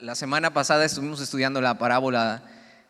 La, 0.00 0.14
semana 0.14 0.52
pasada 0.52 0.84
estuvimos 0.84 1.20
estudiando 1.20 1.60
la 1.60 1.78
parábola 1.78 2.42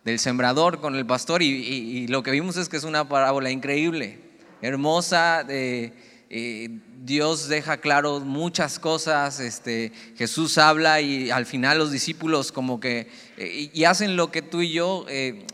del 0.04 0.18
sembrador 0.18 0.80
con 0.80 0.94
el 0.94 1.06
pastor 1.06 1.42
y, 1.42 2.06
lo 2.08 2.22
que 2.22 2.30
vimos 2.30 2.56
es 2.56 2.68
que 2.68 2.76
es 2.76 2.84
una 2.84 3.08
parábola 3.08 3.50
increíble, 3.50 4.18
hermosa. 4.60 5.44
Eh, 5.48 6.80
Dios 7.04 7.48
deja 7.48 7.78
claro 7.78 8.20
muchas 8.20 8.78
cosas, 8.78 9.40
este, 9.40 9.92
Jesús 10.16 10.56
habla 10.58 11.00
y 11.00 11.30
al 11.30 11.46
final 11.46 11.78
los 11.78 11.90
discípulos 11.90 12.52
como 12.52 12.78
que 12.78 13.10
eh, 13.36 13.70
y 13.72 13.84
hacen 13.84 14.16
lo 14.16 14.30
que 14.30 14.40
tú 14.40 14.62
y 14.62 14.72
yo 14.72 15.04
eh, 15.08 15.46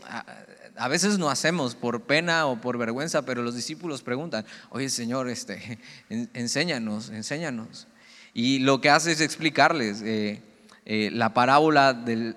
a, 0.75 0.87
veces 0.87 1.17
no 1.17 1.29
hacemos 1.29 1.75
por 1.75 2.03
pena 2.03 2.45
o 2.45 2.61
por 2.61 2.77
vergüenza, 2.77 3.23
pero 3.23 3.41
los 3.41 3.55
discípulos 3.55 4.03
preguntan, 4.03 4.45
oye 4.69 4.89
Señor, 4.89 5.29
este, 5.29 5.79
enséñanos, 6.09 7.09
enséñanos. 7.09 7.87
Y 8.33 8.59
lo 8.59 8.79
que 8.79 8.89
hace 8.89 9.11
es 9.11 9.21
explicarles. 9.21 10.01
Eh, 10.03 10.43
la 10.89 11.35
parábola 11.35 11.93
del, 11.93 12.33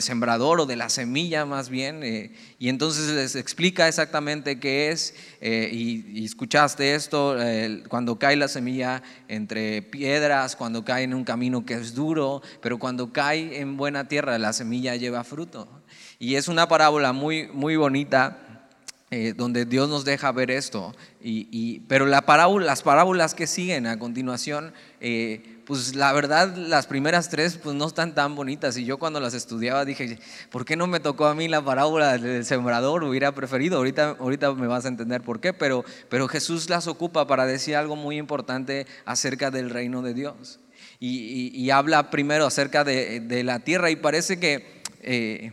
sembrador 0.00 0.60
o 0.60 0.66
de 0.66 0.76
la 0.76 0.88
semilla 0.88 1.44
más 1.44 1.68
bien, 1.68 2.04
eh, 2.04 2.30
y 2.60 2.68
entonces 2.68 3.08
les 3.08 3.34
explica 3.34 3.88
exactamente 3.88 4.60
qué 4.60 4.92
es, 4.92 5.12
eh, 5.40 5.68
y, 5.72 6.24
escuchaste 6.24 6.94
esto, 6.94 7.36
cuando 7.88 8.16
cae 8.16 8.36
la 8.36 8.46
semilla 8.46 9.02
entre 9.26 9.82
piedras, 9.82 10.54
cuando 10.54 10.84
cae 10.84 11.02
en 11.02 11.14
un 11.14 11.24
camino 11.24 11.66
que 11.66 11.74
es 11.74 11.92
duro, 11.92 12.42
pero 12.62 12.78
cuando 12.78 13.12
cae 13.12 13.58
en 13.58 13.76
buena 13.76 14.06
tierra 14.06 14.38
la 14.38 14.52
semilla 14.52 14.94
lleva 14.94 15.24
fruto. 15.24 15.66
Y 16.20 16.36
es 16.36 16.46
una 16.46 16.68
parábola 16.68 17.12
muy, 17.12 17.48
muy 17.48 17.74
bonita. 17.74 18.46
donde 19.34 19.64
Dios 19.64 19.88
nos 19.88 20.04
deja 20.04 20.30
ver 20.30 20.52
esto. 20.52 20.94
Y, 21.20 21.80
pero 21.88 22.06
la 22.06 22.22
parábola, 22.22 22.64
las 22.64 22.82
parábolas 22.82 23.34
que 23.34 23.48
siguen 23.48 23.88
a 23.88 23.98
continuación 23.98 24.72
pues 25.70 25.94
la 25.94 26.12
verdad 26.12 26.56
las 26.56 26.88
primeras 26.88 27.28
tres 27.28 27.56
pues 27.56 27.76
no 27.76 27.86
están 27.86 28.12
tan 28.12 28.34
bonitas 28.34 28.76
y 28.76 28.84
yo 28.84 28.98
cuando 28.98 29.20
las 29.20 29.34
estudiaba 29.34 29.84
dije, 29.84 30.18
¿por 30.50 30.64
qué 30.64 30.74
no 30.74 30.88
me 30.88 30.98
tocó 30.98 31.26
a 31.26 31.34
mí 31.36 31.46
la 31.46 31.64
parábola 31.64 32.18
del 32.18 32.44
sembrador? 32.44 33.04
Hubiera 33.04 33.32
preferido, 33.36 33.76
ahorita, 33.76 34.16
ahorita 34.18 34.52
me 34.54 34.66
vas 34.66 34.84
a 34.84 34.88
entender 34.88 35.22
por 35.22 35.38
qué, 35.38 35.52
pero, 35.52 35.84
pero 36.08 36.26
Jesús 36.26 36.68
las 36.68 36.88
ocupa 36.88 37.28
para 37.28 37.46
decir 37.46 37.76
algo 37.76 37.94
muy 37.94 38.18
importante 38.18 38.88
acerca 39.04 39.52
del 39.52 39.70
reino 39.70 40.02
de 40.02 40.12
Dios. 40.12 40.58
Y, 40.98 41.70
habla 41.70 42.10
primero 42.10 42.46
acerca 42.46 42.82
de, 42.82 43.42
la 43.44 43.60
tierra 43.60 43.92
y 43.92 43.96
parece 43.96 44.40
que, 44.40 44.82
eh, 45.02 45.52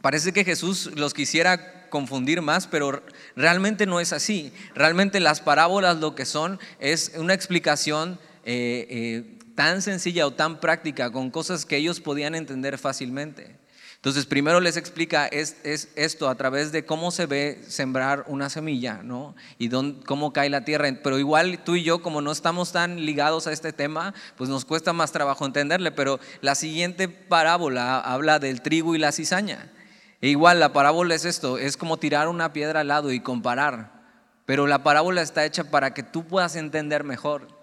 parece 0.00 0.32
que 0.32 0.42
Jesús 0.42 0.90
los 0.96 1.14
quisiera 1.14 1.88
confundir 1.88 2.42
más, 2.42 2.66
pero 2.66 3.00
realmente 3.36 3.86
no 3.86 4.00
es 4.00 4.12
así. 4.12 4.52
Realmente 4.74 5.20
las 5.20 5.40
parábolas 5.40 5.98
lo 5.98 6.16
que 6.16 6.24
son 6.24 6.58
es 6.80 7.12
una 7.16 7.32
explicación 7.32 8.18
eh, 8.48 8.86
eh, 8.90 9.35
tan 9.56 9.82
sencilla 9.82 10.26
o 10.26 10.30
tan 10.30 10.60
práctica, 10.60 11.10
con 11.10 11.32
cosas 11.32 11.66
que 11.66 11.78
ellos 11.78 12.00
podían 12.00 12.36
entender 12.36 12.78
fácilmente. 12.78 13.58
Entonces, 13.96 14.26
primero 14.26 14.60
les 14.60 14.76
explica 14.76 15.26
es, 15.26 15.56
esto 15.64 16.28
a 16.28 16.36
través 16.36 16.70
de 16.70 16.84
cómo 16.84 17.10
se 17.10 17.26
ve 17.26 17.60
sembrar 17.66 18.24
una 18.28 18.50
semilla, 18.50 19.00
¿no? 19.02 19.34
Y 19.58 19.68
cómo 20.04 20.32
cae 20.32 20.48
la 20.48 20.64
tierra. 20.64 20.88
Pero 21.02 21.18
igual 21.18 21.58
tú 21.64 21.74
y 21.74 21.82
yo, 21.82 22.02
como 22.02 22.20
no 22.20 22.30
estamos 22.30 22.70
tan 22.70 23.04
ligados 23.04 23.48
a 23.48 23.52
este 23.52 23.72
tema, 23.72 24.14
pues 24.36 24.48
nos 24.48 24.64
cuesta 24.64 24.92
más 24.92 25.10
trabajo 25.10 25.44
entenderle. 25.44 25.90
Pero 25.90 26.20
la 26.40 26.54
siguiente 26.54 27.08
parábola 27.08 27.98
habla 27.98 28.38
del 28.38 28.62
trigo 28.62 28.94
y 28.94 28.98
la 28.98 29.10
cizaña. 29.10 29.72
E 30.20 30.28
igual 30.28 30.60
la 30.60 30.72
parábola 30.72 31.14
es 31.16 31.24
esto, 31.24 31.58
es 31.58 31.76
como 31.76 31.96
tirar 31.96 32.28
una 32.28 32.52
piedra 32.52 32.80
al 32.80 32.88
lado 32.88 33.10
y 33.10 33.18
comparar. 33.18 34.04
Pero 34.44 34.68
la 34.68 34.84
parábola 34.84 35.22
está 35.22 35.44
hecha 35.44 35.64
para 35.64 35.94
que 35.94 36.04
tú 36.04 36.24
puedas 36.24 36.54
entender 36.54 37.02
mejor. 37.02 37.55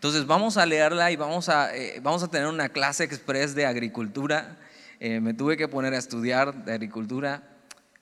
Entonces 0.00 0.26
vamos 0.26 0.56
a 0.56 0.64
leerla 0.64 1.12
y 1.12 1.16
vamos 1.16 1.50
a, 1.50 1.76
eh, 1.76 2.00
vamos 2.02 2.22
a 2.22 2.28
tener 2.28 2.48
una 2.48 2.70
clase 2.70 3.04
express 3.04 3.54
de 3.54 3.66
agricultura. 3.66 4.56
Eh, 4.98 5.20
me 5.20 5.34
tuve 5.34 5.58
que 5.58 5.68
poner 5.68 5.92
a 5.92 5.98
estudiar 5.98 6.64
de 6.64 6.72
agricultura. 6.72 7.42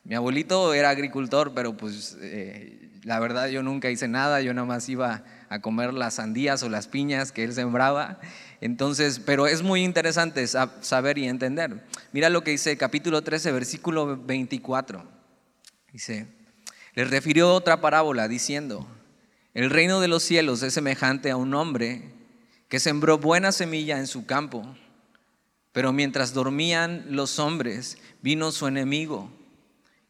Mi 0.05 0.15
abuelito 0.15 0.75
era 0.75 0.91
agricultor, 0.91 1.55
pero 1.57 1.77
pues 1.77 2.17
eh, 2.21 2.89
la 3.03 3.19
verdad 3.19 3.49
yo 3.49 3.65
nunca 3.65 3.91
hice 3.91 4.07
nada, 4.07 4.41
yo 4.43 4.55
nada 4.55 4.65
más 4.65 4.89
iba 4.89 5.25
a 5.49 5.59
comer 5.61 5.93
las 5.93 6.15
sandías 6.15 6.63
o 6.63 6.69
las 6.69 6.87
piñas 6.87 7.33
que 7.33 7.43
él 7.43 7.53
sembraba. 7.53 8.21
Entonces, 8.61 9.19
pero 9.19 9.49
es 9.49 9.63
muy 9.65 9.83
interesante 9.83 10.47
saber 10.47 11.19
y 11.19 11.27
entender. 11.27 11.85
Mira 12.13 12.31
lo 12.31 12.45
que 12.45 12.53
dice 12.53 12.77
capítulo 12.77 13.23
13, 13.23 13.51
versículo 13.51 14.17
24. 14.17 15.03
Dice, 15.93 16.29
le 16.95 17.05
refirió 17.07 17.53
otra 17.53 17.81
parábola 17.81 18.29
diciendo, 18.29 18.87
el 19.59 19.71
reino 19.71 19.99
de 19.99 20.07
los 20.07 20.23
cielos 20.23 20.63
es 20.63 20.73
semejante 20.73 21.33
a 21.33 21.37
un 21.37 21.53
hombre 21.53 22.13
que 22.69 22.79
sembró 22.79 23.19
buena 23.19 23.51
semilla 23.51 23.99
en 23.99 24.07
su 24.07 24.25
campo, 24.25 24.65
pero 25.73 25.93
mientras 25.93 26.33
dormían 26.33 27.07
los 27.09 27.41
hombres, 27.41 27.99
vino 28.23 28.53
su 28.53 28.69
enemigo 28.69 29.33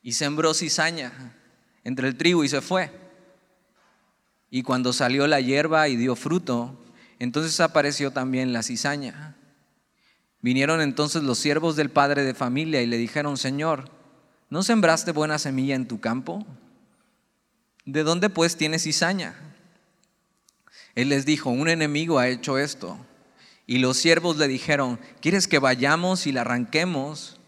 y 0.03 0.13
sembró 0.13 0.53
cizaña 0.53 1.35
entre 1.83 2.09
el 2.09 2.19
trigo 2.19 2.45
y 2.45 2.51
se 2.51 2.61
fue. 2.61 2.91
Y 4.51 4.65
cuando 4.65 4.93
salió 4.93 5.27
la 5.27 5.41
hierba 5.41 5.89
y 5.89 5.97
dio 5.97 6.15
fruto, 6.15 6.79
entonces 7.19 7.59
apareció 7.61 8.11
también 8.11 8.53
la 8.53 8.63
cizaña. 8.63 9.35
Vinieron 10.43 10.83
entonces 10.83 11.23
los 11.23 11.39
siervos 11.39 11.75
del 11.75 11.89
padre 11.89 12.23
de 12.23 12.35
familia 12.35 12.83
y 12.83 12.87
le 12.87 12.99
dijeron, 12.99 13.39
Señor, 13.39 13.91
¿no 14.51 14.63
sembraste 14.63 15.13
buena 15.13 15.39
semilla 15.39 15.75
en 15.75 15.89
tu 15.89 16.01
campo? 16.01 16.47
¿De 17.89 18.03
dónde 18.03 18.29
pues 18.29 18.59
tienes 18.59 18.83
cizaña? 18.83 19.35
Él 20.95 21.09
les 21.09 21.25
dijo, 21.25 21.49
un 21.49 21.71
enemigo 21.71 22.19
ha 22.19 22.29
hecho 22.29 22.59
esto. 22.59 22.99
Y 23.67 23.79
los 23.79 23.97
siervos 23.97 24.37
le 24.37 24.47
dijeron, 24.47 25.01
¿quieres 25.23 25.49
que 25.49 25.59
vayamos 25.59 26.27
y 26.27 26.33
la 26.33 26.43
arranquemos? 26.43 27.41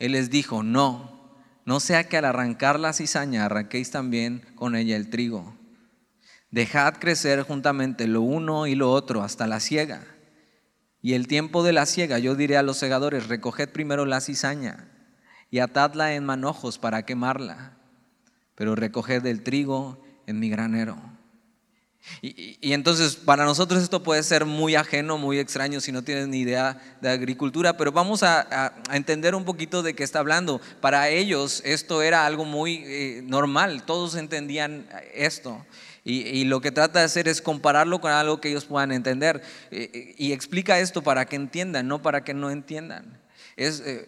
Él 0.00 0.10
les 0.10 0.28
dijo, 0.28 0.64
no, 0.64 1.30
no 1.64 1.78
sea 1.78 2.08
que 2.08 2.16
al 2.16 2.24
arrancar 2.24 2.80
la 2.80 2.92
cizaña 2.94 3.44
arranquéis 3.44 3.92
también 3.92 4.42
con 4.56 4.74
ella 4.74 4.96
el 4.96 5.08
trigo. 5.08 5.56
Dejad 6.50 6.94
crecer 6.94 7.42
juntamente 7.42 8.08
lo 8.08 8.22
uno 8.22 8.66
y 8.66 8.74
lo 8.74 8.90
otro 8.90 9.22
hasta 9.22 9.46
la 9.46 9.60
siega. 9.60 10.02
Y 11.00 11.12
el 11.12 11.28
tiempo 11.28 11.62
de 11.62 11.72
la 11.72 11.86
siega 11.86 12.18
yo 12.18 12.34
diré 12.34 12.56
a 12.56 12.64
los 12.64 12.76
segadores, 12.76 13.28
recoged 13.28 13.68
primero 13.68 14.04
la 14.04 14.20
cizaña 14.20 14.90
y 15.48 15.60
atadla 15.60 16.14
en 16.14 16.24
manojos 16.24 16.76
para 16.80 17.06
quemarla 17.06 17.75
pero 18.56 18.74
recoged 18.74 19.24
el 19.26 19.42
trigo 19.42 20.02
en 20.26 20.40
mi 20.40 20.50
granero. 20.50 20.96
Y, 22.22 22.72
entonces 22.72 23.16
para 23.16 23.44
nosotros 23.44 23.82
esto 23.82 24.02
puede 24.02 24.22
ser 24.22 24.44
muy 24.44 24.74
ajeno, 24.76 25.18
muy 25.18 25.38
extraño 25.38 25.80
si 25.80 25.90
no 25.90 26.02
tienes 26.02 26.28
ni 26.28 26.38
idea 26.38 26.80
de 27.00 27.10
agricultura, 27.10 27.76
pero 27.76 27.92
vamos 27.92 28.22
a, 28.22 28.74
entender 28.92 29.34
un 29.34 29.44
poquito 29.44 29.82
de 29.82 29.94
qué 29.94 30.04
está 30.04 30.20
hablando. 30.20 30.60
Para 30.80 31.08
ellos 31.08 31.62
esto 31.64 32.02
era 32.02 32.26
algo 32.26 32.44
muy 32.44 32.82
eh, 32.86 33.22
normal, 33.24 33.82
todos 33.84 34.14
entendían 34.14 34.86
esto. 35.14 35.64
Y, 36.08 36.44
lo 36.44 36.60
que 36.60 36.70
trata 36.70 37.00
de 37.00 37.06
hacer 37.06 37.26
es 37.26 37.42
compararlo 37.42 38.00
con 38.00 38.12
algo 38.12 38.40
que 38.40 38.48
ellos 38.48 38.64
puedan 38.64 38.92
entender. 38.92 39.42
Eh, 39.72 40.14
y 40.16 40.30
explica 40.30 40.78
esto 40.78 41.02
para 41.02 41.26
que 41.26 41.34
entiendan, 41.34 41.88
no 41.88 42.00
para 42.00 42.22
que 42.22 42.32
no 42.32 42.52
entiendan 42.52 43.15
es, 43.56 43.82
eh, 43.84 44.06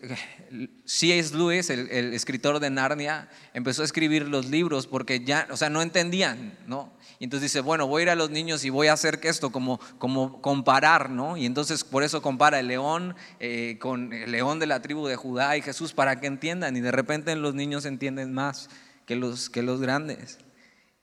C.S. 0.85 1.35
Lewis, 1.35 1.71
el, 1.71 2.13
escritor 2.13 2.61
de 2.61 2.69
Narnia, 2.69 3.31
empezó 3.55 3.81
a 3.81 3.87
escribir 3.87 4.29
los 4.29 4.47
libros 4.47 4.87
porque 4.87 5.21
ya, 5.21 5.49
o 5.51 5.57
sea, 5.57 5.71
no 5.71 5.81
entendían, 5.81 6.59
¿no? 6.67 6.93
Y 7.19 7.25
entonces 7.25 7.51
dice, 7.51 7.61
bueno, 7.61 7.87
voy 7.87 8.01
a 8.01 8.03
ir 8.05 8.11
a 8.11 8.15
los 8.15 8.31
niños 8.31 8.65
y 8.65 8.71
voy 8.71 8.89
a 8.89 8.93
hacer 8.93 9.19
esto 9.23 9.51
como, 9.51 9.81
como 9.99 10.41
comparar, 10.43 11.11
¿no? 11.11 11.37
Y 11.37 11.47
entonces 11.47 11.83
por 11.83 12.03
eso 12.03 12.21
compara 12.21 12.61
el 12.61 12.69
león 12.69 13.17
eh, 13.41 13.79
con 13.81 14.13
el 14.13 14.31
león 14.31 14.59
de 14.59 14.67
la 14.67 14.83
tribu 14.83 15.07
de 15.07 15.17
Judá 15.17 15.57
y 15.57 15.63
Jesús 15.63 15.95
para 15.95 16.21
que 16.21 16.27
entiendan. 16.27 16.77
Y 16.77 16.81
de 16.81 16.93
repente 16.93 17.35
los 17.35 17.55
niños 17.55 17.87
entienden 17.87 18.35
más 18.35 18.69
que 19.07 19.17
los, 19.17 19.49
que 19.49 19.63
los 19.63 19.81
grandes. 19.81 20.39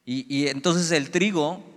Y 0.07 0.49
entonces 0.49 0.91
el 0.91 1.09
trigo 1.09 1.74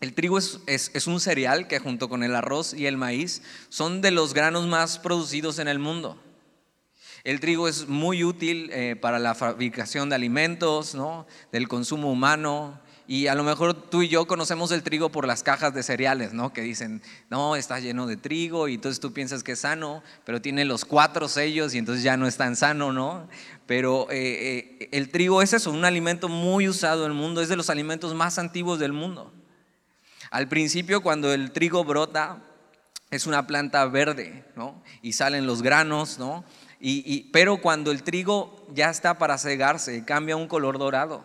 el 0.00 0.14
trigo 0.14 0.38
es, 0.38 1.06
un 1.06 1.20
cereal 1.20 1.66
que 1.66 1.80
junto 1.80 2.08
con 2.08 2.22
el 2.22 2.36
arroz 2.36 2.72
y 2.72 2.86
el 2.86 2.96
maíz 2.96 3.42
son 3.68 4.00
de 4.00 4.12
los 4.12 4.32
granos 4.32 4.66
más 4.66 4.98
producidos 4.98 5.58
en 5.58 5.66
el 5.66 5.80
mundo. 5.80 6.22
El 7.24 7.40
trigo 7.40 7.66
es 7.66 7.88
muy 7.88 8.22
útil 8.22 8.70
eh, 8.72 8.94
para 8.94 9.18
la 9.18 9.34
fabricación 9.34 10.08
de 10.08 10.14
alimentos, 10.14 10.94
¿no? 10.94 11.26
del 11.50 11.66
consumo 11.66 12.12
humano. 12.12 12.80
Y 13.08 13.26
a 13.26 13.34
lo 13.34 13.42
mejor 13.42 13.74
tú 13.74 14.02
y 14.02 14.08
yo 14.08 14.26
conocemos 14.26 14.70
el 14.70 14.82
trigo 14.82 15.10
por 15.10 15.26
las 15.26 15.42
cajas 15.42 15.74
de 15.74 15.82
cereales, 15.82 16.34
¿no? 16.34 16.52
Que 16.52 16.60
dicen, 16.60 17.00
no, 17.30 17.56
está 17.56 17.80
lleno 17.80 18.06
de 18.06 18.18
trigo 18.18 18.68
y 18.68 18.74
entonces 18.74 19.00
tú 19.00 19.14
piensas 19.14 19.42
que 19.42 19.52
es 19.52 19.60
sano, 19.60 20.02
pero 20.26 20.42
tiene 20.42 20.66
los 20.66 20.84
cuatro 20.84 21.26
sellos 21.26 21.74
y 21.74 21.78
entonces 21.78 22.04
ya 22.04 22.18
no 22.18 22.26
es 22.26 22.36
tan 22.36 22.54
sano, 22.54 22.92
¿no? 22.92 23.26
Pero 23.66 24.08
eh, 24.10 24.76
eh, 24.78 24.88
el 24.92 25.08
trigo 25.08 25.40
es 25.40 25.54
eso, 25.54 25.70
un 25.70 25.86
alimento 25.86 26.28
muy 26.28 26.68
usado 26.68 27.06
en 27.06 27.12
el 27.12 27.16
mundo, 27.16 27.40
es 27.40 27.48
de 27.48 27.56
los 27.56 27.70
alimentos 27.70 28.14
más 28.14 28.38
antiguos 28.38 28.78
del 28.78 28.92
mundo. 28.92 29.32
Al 30.30 30.48
principio, 30.48 31.02
cuando 31.02 31.32
el 31.32 31.52
trigo 31.52 31.84
brota, 31.84 32.42
es 33.10 33.26
una 33.26 33.46
planta 33.46 33.84
verde, 33.86 34.44
¿no? 34.54 34.82
Y 35.02 35.12
salen 35.14 35.46
los 35.46 35.62
granos, 35.62 36.18
¿no? 36.18 36.44
Y, 36.80 37.30
pero 37.32 37.60
cuando 37.60 37.90
el 37.90 38.02
trigo 38.02 38.66
ya 38.72 38.90
está 38.90 39.18
para 39.18 39.38
cegarse, 39.38 40.04
cambia 40.04 40.36
un 40.36 40.46
color 40.46 40.78
dorado. 40.78 41.24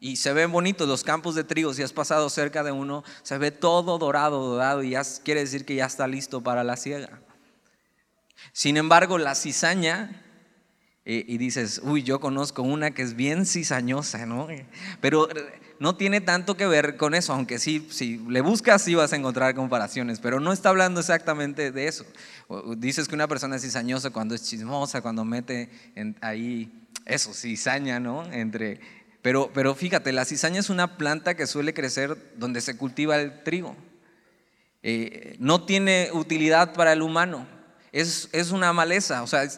Y 0.00 0.16
se 0.16 0.32
ven 0.32 0.50
bonitos 0.50 0.88
los 0.88 1.04
campos 1.04 1.34
de 1.34 1.44
trigo. 1.44 1.74
Si 1.74 1.82
has 1.82 1.92
pasado 1.92 2.28
cerca 2.30 2.64
de 2.64 2.72
uno, 2.72 3.04
se 3.22 3.38
ve 3.38 3.50
todo 3.50 3.98
dorado, 3.98 4.42
dorado. 4.42 4.82
Y 4.82 4.90
ya 4.90 5.02
quiere 5.22 5.40
decir 5.40 5.64
que 5.64 5.74
ya 5.74 5.86
está 5.86 6.08
listo 6.08 6.40
para 6.42 6.64
la 6.64 6.76
siega. 6.76 7.20
Sin 8.52 8.78
embargo, 8.78 9.18
la 9.18 9.34
cizaña, 9.34 10.24
eh, 11.04 11.24
y 11.28 11.38
dices, 11.38 11.80
uy, 11.84 12.02
yo 12.02 12.18
conozco 12.18 12.62
una 12.62 12.92
que 12.92 13.02
es 13.02 13.14
bien 13.14 13.44
cizañosa, 13.44 14.24
¿no? 14.26 14.48
Pero 15.00 15.28
no 15.80 15.96
tiene 15.96 16.20
tanto 16.20 16.58
que 16.58 16.66
ver 16.66 16.98
con 16.98 17.14
eso, 17.14 17.32
aunque 17.32 17.58
sí, 17.58 17.88
si 17.90 18.18
le 18.28 18.42
buscas 18.42 18.82
sí 18.82 18.94
vas 18.94 19.14
a 19.14 19.16
encontrar 19.16 19.54
comparaciones, 19.54 20.20
pero 20.20 20.38
no 20.38 20.52
está 20.52 20.68
hablando 20.68 21.00
exactamente 21.00 21.72
de 21.72 21.88
eso. 21.88 22.04
Dices 22.76 23.08
que 23.08 23.14
una 23.14 23.26
persona 23.26 23.56
es 23.56 23.62
cizañosa 23.62 24.10
cuando 24.10 24.34
es 24.34 24.42
chismosa, 24.42 25.00
cuando 25.00 25.24
mete 25.24 25.70
ahí 26.20 26.70
eso, 27.06 27.32
cizaña, 27.32 27.98
¿no? 27.98 28.30
Entre, 28.30 28.78
pero, 29.22 29.50
pero 29.54 29.74
fíjate, 29.74 30.12
la 30.12 30.26
cizaña 30.26 30.60
es 30.60 30.68
una 30.68 30.98
planta 30.98 31.34
que 31.34 31.46
suele 31.46 31.72
crecer 31.72 32.34
donde 32.36 32.60
se 32.60 32.76
cultiva 32.76 33.16
el 33.16 33.42
trigo. 33.42 33.74
Eh, 34.82 35.36
no 35.38 35.64
tiene 35.64 36.10
utilidad 36.12 36.74
para 36.74 36.92
el 36.92 37.00
humano, 37.00 37.46
es, 37.90 38.28
es 38.32 38.50
una 38.50 38.74
maleza, 38.74 39.22
o 39.22 39.26
sea, 39.26 39.48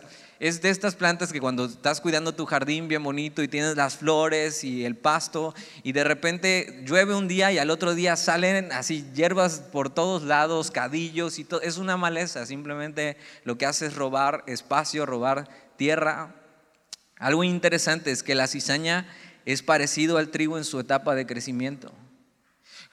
de 0.43 0.71
estas 0.71 0.97
plantas 0.97 1.33
que 1.33 1.41
cuando 1.41 1.67
estás 1.67 2.01
cuidando 2.01 2.35
tu 2.35 2.47
jardín 2.47 2.89
bien 2.89 3.05
bonito 3.05 3.45
y 3.45 3.49
tienes 3.49 3.77
las 3.77 3.99
flores 3.99 4.65
y 4.65 4.85
el 4.85 4.97
pasto 4.97 5.55
y 5.85 5.93
de 5.93 6.03
repente 6.03 6.83
llueve 6.85 7.15
un 7.15 7.29
día 7.29 7.53
y 7.53 7.59
al 7.59 7.71
otro 7.71 7.95
día 7.95 8.17
salen 8.17 8.73
así 8.73 9.09
hierbas 9.15 9.61
por 9.61 9.89
todos 9.89 10.25
lados, 10.25 10.73
cadillos 10.73 11.39
y 11.39 11.45
todo, 11.45 11.61
es 11.61 11.79
una 11.79 11.97
maleza, 11.97 12.45
simplemente 12.45 13.17
lo 13.45 13.57
que 13.57 13.67
hace 13.67 13.87
es 13.87 13.95
robar 13.95 14.43
espacio, 14.49 15.07
robar 15.07 15.49
tierra. 15.77 16.35
Algo 17.19 17.45
interesante 17.45 18.11
es 18.11 18.25
que 18.25 18.35
la 18.35 18.49
cizaña 18.49 19.07
es 19.45 19.63
parecido 19.63 20.19
al 20.19 20.31
trigo 20.31 20.59
en 20.59 20.65
su 20.65 20.81
etapa 20.81 21.15
de 21.15 21.25
crecimiento. 21.25 21.93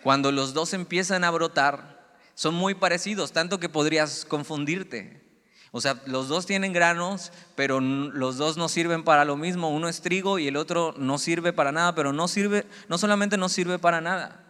Cuando 0.04 0.32
los 0.32 0.54
dos 0.54 0.76
empiezan 0.76 1.24
a 1.24 1.32
brotar, 1.32 2.16
son 2.36 2.54
muy 2.54 2.76
parecidos, 2.76 3.32
tanto 3.32 3.60
que 3.60 3.70
podrías 3.70 4.24
confundirte. 4.24 5.29
O 5.72 5.82
sea, 5.82 6.02
los 6.06 6.28
dos 6.28 6.46
tienen 6.46 6.74
granos, 6.74 7.32
pero 7.56 7.80
los 7.80 8.38
dos 8.38 8.58
no 8.58 8.70
sirven 8.70 9.04
para 9.04 9.26
lo 9.26 9.38
mismo. 9.38 9.70
Uno 9.70 9.88
es 9.88 10.02
trigo 10.02 10.40
y 10.40 10.48
el 10.48 10.58
otro 10.58 10.96
no 10.98 11.18
sirve 11.20 11.54
para 11.54 11.72
nada, 11.72 11.94
pero 11.94 12.12
no 12.12 12.28
sirve, 12.28 12.66
no 12.88 12.98
solamente 12.98 13.38
no 13.38 13.50
sirve 13.50 13.78
para 13.78 14.02
nada, 14.02 14.44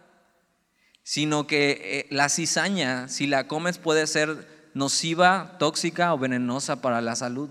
sino 1.02 1.46
que 1.46 1.80
eh, 1.82 2.06
la 2.10 2.28
cizaña, 2.28 3.08
si 3.08 3.26
la 3.26 3.48
comes, 3.48 3.78
puede 3.78 4.06
ser 4.06 4.48
nociva, 4.72 5.56
tóxica 5.58 6.14
o 6.14 6.18
venenosa 6.18 6.80
para 6.80 7.00
la 7.02 7.16
salud. 7.16 7.50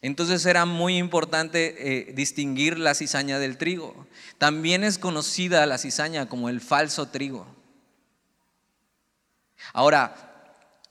Entonces 0.00 0.46
era 0.46 0.64
muy 0.64 0.96
importante 0.96 2.08
eh, 2.10 2.12
distinguir 2.12 2.78
la 2.78 2.94
cizaña 2.94 3.38
del 3.38 3.56
trigo. 3.56 4.06
También 4.38 4.84
es 4.84 4.98
conocida 4.98 5.66
la 5.66 5.78
cizaña 5.78 6.28
como 6.28 6.48
el 6.48 6.60
falso 6.60 7.08
trigo. 7.08 7.46
Ahora, 9.72 10.27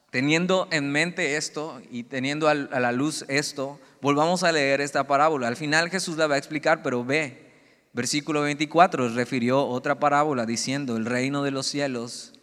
Teniendo 0.09 0.67
en 0.71 0.91
mente 0.91 1.35
esto 1.35 1.81
y 1.91 2.03
teniendo 2.03 2.47
a 2.47 2.55
la 2.55 2.91
luz 2.91 3.25
esto, 3.27 3.79
volvamos 4.01 4.43
a 4.43 4.51
leer 4.51 4.79
esta 4.79 5.05
parábola. 5.05 5.47
Al 5.47 5.57
final 5.57 5.89
Jesús 5.89 6.15
la 6.17 6.27
va 6.27 6.35
a 6.35 6.37
explicar, 6.37 6.81
pero 6.81 7.03
ve, 7.03 7.51
versículo 7.91 8.41
24 8.41 9.09
refirió 9.09 9.65
otra 9.65 9.99
parábola 9.99 10.45
diciendo, 10.45 10.95
el 10.95 11.05
reino 11.05 11.43
de 11.43 11.51
los 11.51 11.67
cielos 11.67 12.33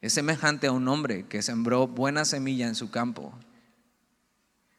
es 0.00 0.12
semejante 0.12 0.68
a 0.68 0.72
un 0.72 0.86
hombre 0.86 1.26
que 1.26 1.42
sembró 1.42 1.88
buena 1.88 2.24
semilla 2.24 2.68
en 2.68 2.76
su 2.76 2.90
campo. 2.90 3.32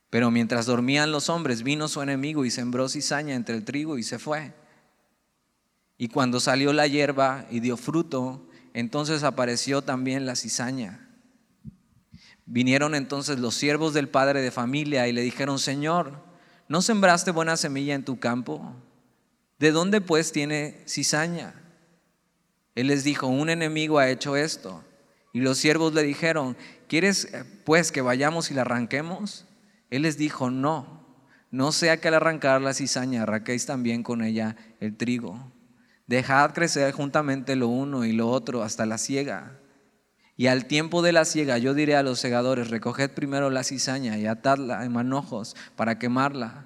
Pero 0.09 0.31
mientras 0.31 0.67
dormían 0.67 1.11
los 1.11 1.27
hombres, 1.27 1.63
vino 1.63 1.89
su 1.89 2.01
enemigo 2.01 2.45
y 2.45 2.51
sembró 2.51 2.87
cizaña 2.87 3.35
entre 3.35 3.55
el 3.55 3.65
trigo 3.65 3.97
y 3.97 4.03
se 4.03 4.19
fue. 4.19 4.53
Y 5.97 6.07
cuando 6.07 6.39
salió 6.39 6.71
la 6.71 6.87
hierba 6.87 7.45
y 7.49 7.59
dio 7.59 7.75
fruto, 7.75 8.47
entonces 8.73 9.23
apareció 9.23 9.81
también 9.81 10.25
la 10.25 10.37
cizaña. 10.37 11.04
Vinieron 12.45 12.93
entonces 12.93 13.39
los 13.39 13.55
siervos 13.55 13.93
del 13.93 14.07
padre 14.07 14.41
de 14.41 14.51
familia 14.51 15.07
y 15.07 15.13
le 15.13 15.21
dijeron, 15.21 15.57
Señor, 15.57 16.23
¿no 16.67 16.81
sembraste 16.81 17.31
buena 17.31 17.57
semilla 17.57 17.95
en 17.95 18.05
tu 18.05 18.19
campo? 18.19 18.73
¿De 19.57 19.71
dónde 19.71 20.01
pues 20.01 20.31
tiene 20.31 20.83
cizaña? 20.87 21.55
Él 22.75 22.87
les 22.87 23.03
dijo, 23.03 23.27
un 23.27 23.49
enemigo 23.49 23.99
ha 23.99 24.09
hecho 24.09 24.35
esto. 24.35 24.83
Y 25.33 25.39
los 25.39 25.57
siervos 25.57 25.93
le 25.93 26.03
dijeron, 26.03 26.55
¿quieres 26.87 27.25
eh, 27.33 27.43
pues 27.65 27.91
que 27.91 28.01
vayamos 28.01 28.51
y 28.51 28.53
la 28.53 28.61
arranquemos? 28.61 29.45
Él 29.89 30.03
les 30.03 30.17
dijo, 30.17 30.49
no, 30.49 31.05
no 31.51 31.71
sea 31.71 31.99
que 31.99 32.09
al 32.09 32.15
arrancar 32.15 32.61
la 32.61 32.73
cizaña 32.73 33.23
arranquéis 33.23 33.65
también 33.65 34.03
con 34.03 34.21
ella 34.21 34.55
el 34.79 34.95
trigo. 34.95 35.51
Dejad 36.07 36.53
crecer 36.53 36.91
juntamente 36.91 37.55
lo 37.55 37.67
uno 37.69 38.05
y 38.05 38.11
lo 38.11 38.29
otro 38.29 38.61
hasta 38.61 38.85
la 38.85 38.97
siega. 38.97 39.59
Y 40.37 40.47
al 40.47 40.65
tiempo 40.65 41.01
de 41.01 41.13
la 41.13 41.25
siega 41.25 41.57
yo 41.57 41.73
diré 41.73 41.95
a 41.95 42.03
los 42.03 42.19
segadores, 42.19 42.69
recoged 42.69 43.11
primero 43.11 43.49
la 43.49 43.63
cizaña 43.63 44.17
y 44.17 44.25
atadla 44.25 44.83
en 44.83 44.91
manojos 44.91 45.55
para 45.75 45.97
quemarla, 45.97 46.65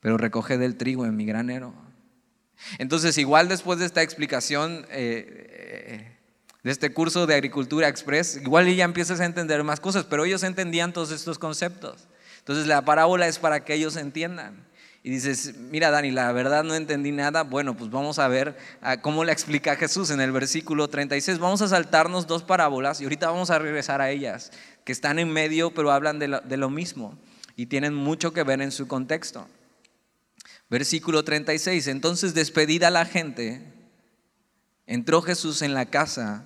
pero 0.00 0.16
recoged 0.16 0.60
el 0.62 0.76
trigo 0.76 1.06
en 1.06 1.16
mi 1.16 1.24
granero. 1.24 1.72
Entonces, 2.78 3.16
igual 3.18 3.48
después 3.48 3.78
de 3.78 3.86
esta 3.86 4.02
explicación 4.02 4.86
eh, 4.90 5.86
eh, 5.88 6.16
de 6.62 6.70
este 6.70 6.92
curso 6.92 7.26
de 7.26 7.34
agricultura 7.34 7.88
express, 7.88 8.36
igual 8.36 8.66
ya 8.74 8.84
empiezas 8.84 9.20
a 9.20 9.24
entender 9.24 9.62
más 9.64 9.80
cosas, 9.80 10.04
pero 10.04 10.24
ellos 10.24 10.42
entendían 10.42 10.92
todos 10.92 11.12
estos 11.12 11.38
conceptos. 11.38 12.08
Entonces, 12.38 12.66
la 12.66 12.82
parábola 12.84 13.28
es 13.28 13.38
para 13.38 13.64
que 13.64 13.74
ellos 13.74 13.96
entiendan 13.96 14.69
y 15.02 15.10
dices, 15.10 15.54
mira 15.56 15.90
Dani, 15.90 16.10
la 16.10 16.30
verdad 16.32 16.62
no 16.62 16.74
entendí 16.74 17.10
nada, 17.10 17.42
bueno, 17.42 17.74
pues 17.74 17.90
vamos 17.90 18.18
a 18.18 18.28
ver 18.28 18.56
ah, 18.82 19.00
cómo 19.00 19.24
le 19.24 19.32
explica 19.32 19.76
Jesús 19.76 20.10
en 20.10 20.20
el 20.20 20.30
versículo 20.30 20.88
36. 20.88 21.38
Vamos 21.38 21.62
a 21.62 21.68
saltarnos 21.68 22.26
dos 22.26 22.42
parábolas 22.42 23.00
y 23.00 23.04
ahorita 23.04 23.30
vamos 23.30 23.50
a 23.50 23.58
regresar 23.58 24.02
a 24.02 24.10
ellas, 24.10 24.52
que 24.84 24.92
están 24.92 25.18
en 25.18 25.30
medio 25.30 25.72
pero 25.72 25.90
hablan 25.90 26.18
de 26.18 26.28
lo, 26.28 26.40
de 26.40 26.56
lo 26.58 26.68
mismo 26.68 27.18
y 27.56 27.66
tienen 27.66 27.94
mucho 27.94 28.34
que 28.34 28.42
ver 28.42 28.60
en 28.60 28.72
su 28.72 28.88
contexto. 28.88 29.48
Versículo 30.68 31.24
36, 31.24 31.86
entonces 31.88 32.34
despedida 32.34 32.90
la 32.90 33.06
gente, 33.06 33.72
entró 34.86 35.22
Jesús 35.22 35.62
en 35.62 35.72
la 35.72 35.86
casa 35.86 36.44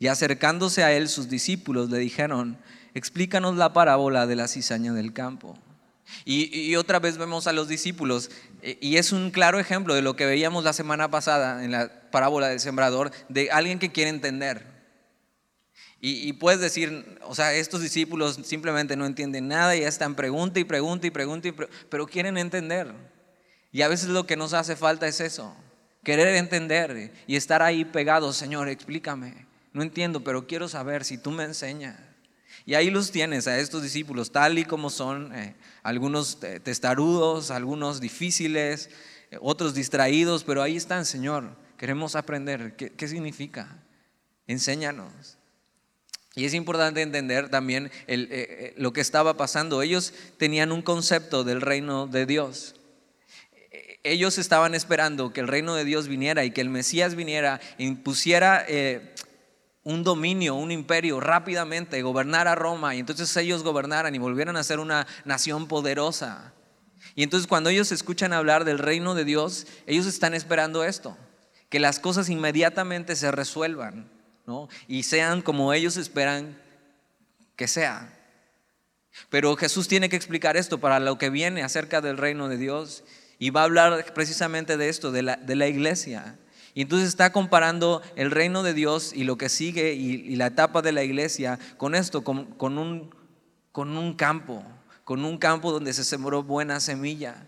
y 0.00 0.08
acercándose 0.08 0.82
a 0.82 0.92
él 0.92 1.08
sus 1.08 1.28
discípulos 1.28 1.90
le 1.90 1.98
dijeron, 1.98 2.58
explícanos 2.92 3.56
la 3.56 3.72
parábola 3.72 4.26
de 4.26 4.34
la 4.34 4.48
cizaña 4.48 4.92
del 4.92 5.12
campo. 5.12 5.56
Y, 6.24 6.74
otra 6.76 6.98
vez 6.98 7.18
vemos 7.18 7.46
a 7.46 7.52
los 7.52 7.68
discípulos, 7.68 8.30
eh, 8.62 8.78
y 8.80 8.96
es 8.96 9.12
un 9.12 9.30
claro 9.30 9.58
ejemplo 9.58 9.94
de 9.94 10.02
lo 10.02 10.16
que 10.16 10.26
veíamos 10.26 10.64
la 10.64 10.72
semana 10.72 11.10
pasada 11.10 11.64
en 11.64 11.72
la 11.72 12.10
parábola 12.10 12.48
del 12.48 12.60
sembrador, 12.60 13.10
de 13.28 13.50
alguien 13.50 13.78
que 13.78 13.92
quiere 13.92 14.10
entender. 14.10 14.72
Y, 16.04 16.32
puedes 16.32 16.60
decir, 16.60 17.20
o 17.22 17.32
sea, 17.32 17.54
estos 17.54 17.80
discípulos 17.80 18.40
simplemente 18.42 18.96
no 18.96 19.06
entienden 19.06 19.46
nada 19.46 19.76
y 19.76 19.84
están 19.84 20.16
pregunta 20.16 20.58
y 20.58 20.64
pregunta 20.64 21.06
y 21.06 21.10
pregunta, 21.10 21.46
y 21.46 21.54
pero 21.88 22.08
quieren 22.08 22.36
entender. 22.38 22.92
Y 23.70 23.82
a 23.82 23.88
veces 23.88 24.08
lo 24.08 24.26
que 24.26 24.36
nos 24.36 24.52
hace 24.52 24.74
falta 24.74 25.06
es 25.06 25.20
eso, 25.20 25.54
querer 26.02 26.34
entender 26.34 27.12
y 27.28 27.36
estar 27.36 27.62
ahí 27.62 27.84
pegado, 27.84 28.32
Señor, 28.32 28.68
explícame. 28.68 29.46
No 29.72 29.82
entiendo, 29.82 30.24
pero 30.24 30.46
quiero 30.48 30.68
saber 30.68 31.04
si 31.04 31.18
tú 31.18 31.30
me 31.30 31.44
enseñas. 31.44 31.96
Y 32.66 32.74
ahí 32.74 32.90
los 32.90 33.10
tienes 33.10 33.46
a 33.46 33.58
estos 33.58 33.82
discípulos, 33.82 34.30
tal 34.30 34.58
y 34.58 34.64
como 34.64 34.90
son, 34.90 35.34
eh, 35.34 35.54
algunos 35.82 36.38
testarudos, 36.62 37.50
algunos 37.50 38.00
difíciles, 38.00 38.90
eh, 39.30 39.38
otros 39.40 39.74
distraídos, 39.74 40.44
pero 40.44 40.62
ahí 40.62 40.76
están, 40.76 41.04
Señor. 41.04 41.56
Queremos 41.76 42.14
aprender. 42.14 42.76
¿Qué, 42.76 43.08
significa? 43.08 43.82
Enséñanos. 44.46 45.38
Y 46.34 46.44
es 46.44 46.54
importante 46.54 47.02
entender 47.02 47.48
también 47.48 47.90
eh, 48.06 48.72
lo 48.76 48.92
que 48.92 49.00
estaba 49.00 49.36
pasando. 49.36 49.82
Ellos 49.82 50.14
tenían 50.38 50.70
un 50.72 50.82
concepto 50.82 51.44
del 51.44 51.60
reino 51.60 52.06
de 52.06 52.24
Dios. 52.24 52.76
Ellos 54.04 54.38
estaban 54.38 54.74
esperando 54.74 55.32
que 55.32 55.40
el 55.40 55.48
reino 55.48 55.74
de 55.74 55.84
Dios 55.84 56.08
viniera 56.08 56.44
y 56.44 56.52
que 56.52 56.60
el 56.60 56.70
Mesías 56.70 57.14
viniera 57.14 57.60
e 57.78 57.84
impusiera 57.84 58.64
un 59.84 60.04
dominio, 60.04 60.54
un 60.54 60.70
imperio 60.70 61.20
rápidamente, 61.20 62.02
gobernar 62.02 62.48
a 62.48 62.54
Roma 62.54 62.94
y 62.94 63.00
entonces 63.00 63.36
ellos 63.36 63.62
gobernaran 63.62 64.14
y 64.14 64.18
volvieran 64.18 64.56
a 64.56 64.64
ser 64.64 64.78
una 64.78 65.06
nación 65.24 65.66
poderosa. 65.66 66.52
Y 67.14 67.22
entonces 67.22 67.46
cuando 67.46 67.70
ellos 67.70 67.90
escuchan 67.92 68.32
hablar 68.32 68.64
del 68.64 68.78
reino 68.78 69.14
de 69.14 69.24
Dios, 69.24 69.66
ellos 69.86 70.06
están 70.06 70.34
esperando 70.34 70.84
esto, 70.84 71.16
que 71.68 71.80
las 71.80 71.98
cosas 71.98 72.28
inmediatamente 72.28 73.16
se 73.16 73.30
resuelvan 73.32 74.10
¿no? 74.46 74.68
y 74.86 75.02
sean 75.02 75.42
como 75.42 75.72
ellos 75.72 75.96
esperan 75.96 76.58
que 77.56 77.66
sea. 77.66 78.18
Pero 79.28 79.56
Jesús 79.56 79.88
tiene 79.88 80.08
que 80.08 80.16
explicar 80.16 80.56
esto 80.56 80.78
para 80.78 81.00
lo 81.00 81.18
que 81.18 81.28
viene 81.28 81.62
acerca 81.62 82.00
del 82.00 82.16
reino 82.16 82.48
de 82.48 82.56
Dios 82.56 83.04
y 83.38 83.50
va 83.50 83.62
a 83.62 83.64
hablar 83.64 84.14
precisamente 84.14 84.76
de 84.76 84.88
esto, 84.88 85.12
de 85.12 85.22
la, 85.22 85.36
de 85.36 85.56
la 85.56 85.66
iglesia. 85.66 86.38
Y 86.74 86.82
entonces 86.82 87.08
está 87.08 87.32
comparando 87.32 88.02
el 88.16 88.30
reino 88.30 88.62
de 88.62 88.72
Dios 88.72 89.12
y 89.14 89.24
lo 89.24 89.36
que 89.36 89.48
sigue 89.48 89.92
y, 89.92 90.36
la 90.36 90.46
etapa 90.46 90.80
de 90.80 90.92
la 90.92 91.04
iglesia 91.04 91.58
con 91.76 91.94
esto, 91.94 92.24
con, 92.24 92.78
un, 92.78 93.14
con 93.72 93.96
un 93.96 94.14
campo, 94.14 94.64
con 95.04 95.24
un 95.24 95.36
campo 95.36 95.70
donde 95.70 95.92
se 95.92 96.04
sembró 96.04 96.42
buena 96.42 96.80
semilla. 96.80 97.46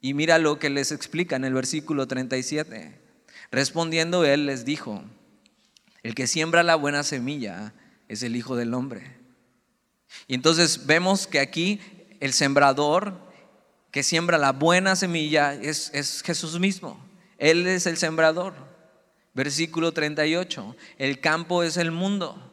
Y 0.00 0.12
mira 0.12 0.38
lo 0.38 0.58
que 0.58 0.68
les 0.68 0.92
explica 0.92 1.36
en 1.36 1.44
el 1.44 1.54
versículo 1.54 2.06
37. 2.06 3.00
Respondiendo 3.50 4.24
él 4.24 4.44
les 4.44 4.66
dijo, 4.66 5.02
el 6.02 6.14
que 6.14 6.26
siembra 6.26 6.62
la 6.62 6.74
buena 6.74 7.02
semilla 7.02 7.72
es 8.08 8.22
el 8.22 8.36
Hijo 8.36 8.56
del 8.56 8.74
Hombre. 8.74 9.16
Y 10.26 10.34
entonces 10.34 10.84
vemos 10.84 11.26
que 11.26 11.40
aquí 11.40 11.80
el 12.20 12.34
sembrador 12.34 13.18
que 13.90 14.02
siembra 14.02 14.38
la 14.38 14.52
buena 14.52 14.96
semilla 14.96 15.54
es, 15.54 15.90
es 15.94 16.22
Jesús 16.22 16.58
mismo. 16.58 17.03
Él 17.38 17.66
es 17.66 17.86
el 17.86 17.96
sembrador. 17.96 18.54
Versículo 19.34 19.92
38. 19.92 20.76
El 20.98 21.20
campo 21.20 21.62
es 21.62 21.76
el 21.76 21.90
mundo. 21.90 22.52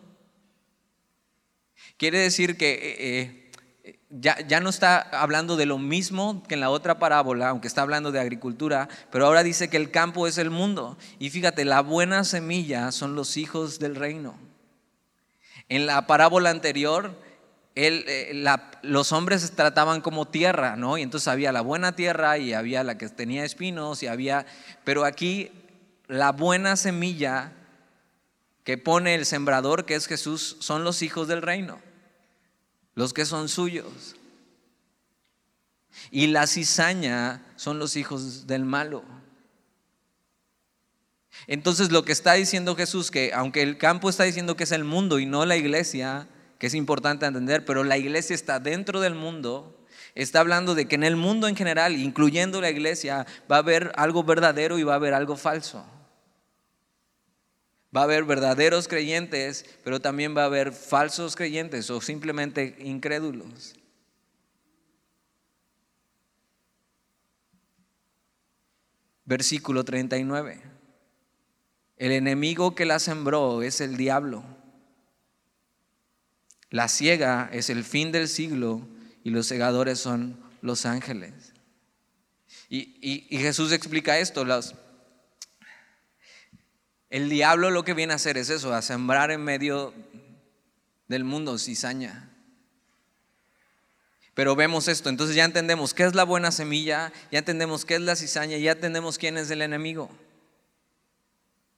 Quiere 1.97 2.17
decir 2.17 2.57
que 2.57 2.71
eh, 2.73 3.51
eh, 3.83 3.99
ya, 4.09 4.39
ya, 4.47 4.59
no 4.59 4.69
está 4.69 4.99
hablando 4.99 5.55
de 5.55 5.67
lo 5.67 5.77
mismo 5.77 6.41
que 6.47 6.55
en 6.55 6.59
la 6.59 6.71
otra 6.71 6.97
parábola, 6.97 7.49
aunque 7.49 7.67
está 7.67 7.83
hablando 7.83 8.11
de 8.11 8.19
agricultura, 8.19 8.89
pero 9.11 9.27
ahora 9.27 9.43
dice 9.43 9.69
que 9.69 9.77
el 9.77 9.91
campo 9.91 10.25
es 10.25 10.39
el 10.39 10.49
mundo. 10.49 10.97
Y 11.19 11.29
fíjate, 11.29 11.63
la 11.63 11.81
buena 11.81 12.23
semilla 12.23 12.91
son 12.91 13.15
los 13.15 13.37
hijos 13.37 13.77
del 13.77 13.95
reino. 13.95 14.35
En 15.69 15.85
la 15.85 16.07
parábola 16.07 16.49
anterior, 16.49 17.15
eh, 17.85 18.45
los 18.81 19.11
hombres 19.11 19.41
se 19.41 19.49
trataban 19.49 20.01
como 20.01 20.27
tierra, 20.27 20.75
¿no? 20.75 20.97
Y 20.97 21.01
entonces 21.01 21.27
había 21.27 21.51
la 21.51 21.61
buena 21.61 21.95
tierra 21.95 22.37
y 22.37 22.53
había 22.53 22.83
la 22.83 22.97
que 22.97 23.07
tenía 23.09 23.45
espinos 23.45 24.03
y 24.03 24.07
había, 24.07 24.45
pero 24.83 25.05
aquí 25.05 25.51
la 26.07 26.31
buena 26.31 26.75
semilla 26.75 27.53
que 28.63 28.77
pone 28.77 29.15
el 29.15 29.25
sembrador, 29.25 29.85
que 29.85 29.95
es 29.95 30.07
Jesús, 30.07 30.57
son 30.59 30.83
los 30.83 31.01
hijos 31.01 31.27
del 31.27 31.41
reino, 31.41 31.79
los 32.95 33.13
que 33.13 33.25
son 33.25 33.49
suyos. 33.49 34.15
Y 36.09 36.27
la 36.27 36.47
cizaña 36.47 37.45
son 37.55 37.79
los 37.79 37.95
hijos 37.95 38.47
del 38.47 38.65
malo. 38.65 39.03
Entonces 41.47 41.91
lo 41.91 42.03
que 42.03 42.11
está 42.11 42.33
diciendo 42.33 42.75
Jesús, 42.75 43.11
que 43.11 43.33
aunque 43.33 43.61
el 43.61 43.77
campo 43.77 44.09
está 44.09 44.23
diciendo 44.23 44.55
que 44.55 44.65
es 44.65 44.71
el 44.71 44.83
mundo 44.83 45.19
y 45.19 45.25
no 45.25 45.45
la 45.45 45.55
iglesia, 45.55 46.27
que 46.61 46.67
es 46.67 46.75
importante 46.75 47.25
entender, 47.25 47.65
pero 47.65 47.83
la 47.83 47.97
iglesia 47.97 48.35
está 48.35 48.59
dentro 48.59 49.01
del 49.01 49.15
mundo, 49.15 49.83
está 50.13 50.41
hablando 50.41 50.75
de 50.75 50.87
que 50.87 50.93
en 50.93 51.03
el 51.03 51.15
mundo 51.15 51.47
en 51.47 51.55
general, 51.55 51.95
incluyendo 51.95 52.61
la 52.61 52.69
iglesia, 52.69 53.25
va 53.51 53.55
a 53.55 53.59
haber 53.59 53.91
algo 53.95 54.23
verdadero 54.23 54.77
y 54.77 54.83
va 54.83 54.93
a 54.93 54.97
haber 54.97 55.15
algo 55.15 55.37
falso. 55.37 55.83
Va 57.97 58.01
a 58.01 58.03
haber 58.03 58.25
verdaderos 58.25 58.87
creyentes, 58.87 59.65
pero 59.83 60.01
también 60.01 60.37
va 60.37 60.43
a 60.43 60.45
haber 60.45 60.71
falsos 60.71 61.35
creyentes 61.35 61.89
o 61.89 61.99
simplemente 61.99 62.75
incrédulos. 62.77 63.73
Versículo 69.25 69.83
39. 69.83 70.61
El 71.97 72.11
enemigo 72.11 72.75
que 72.75 72.85
la 72.85 72.99
sembró 72.99 73.63
es 73.63 73.81
el 73.81 73.97
diablo. 73.97 74.50
La 76.71 76.87
ciega 76.87 77.49
es 77.51 77.69
el 77.69 77.83
fin 77.83 78.11
del 78.11 78.29
siglo 78.29 78.81
y 79.23 79.29
los 79.29 79.45
segadores 79.45 79.99
son 79.99 80.39
los 80.61 80.85
ángeles. 80.85 81.33
Y, 82.69 83.27
Jesús 83.29 83.73
explica 83.73 84.17
esto. 84.17 84.45
el 87.09 87.29
diablo 87.29 87.69
lo 87.69 87.83
que 87.83 87.93
viene 87.93 88.13
a 88.13 88.15
hacer 88.15 88.37
es 88.37 88.49
eso, 88.49 88.73
a 88.73 88.81
sembrar 88.81 89.31
en 89.31 89.43
medio 89.43 89.93
del 91.09 91.25
mundo 91.25 91.57
cizaña. 91.57 92.29
Pero 94.33 94.55
vemos 94.55 94.87
esto, 94.87 95.09
entonces 95.09 95.35
ya 95.35 95.43
entendemos 95.43 95.93
qué 95.93 96.03
es 96.03 96.15
la 96.15 96.23
buena 96.23 96.51
semilla, 96.51 97.11
ya 97.33 97.39
entendemos 97.39 97.83
qué 97.83 97.95
es 97.95 98.01
la 98.01 98.15
cizaña, 98.15 98.55
ya 98.57 98.71
entendemos 98.71 99.17
quién 99.17 99.37
es 99.37 99.51
el 99.51 99.61
enemigo. 99.61 100.09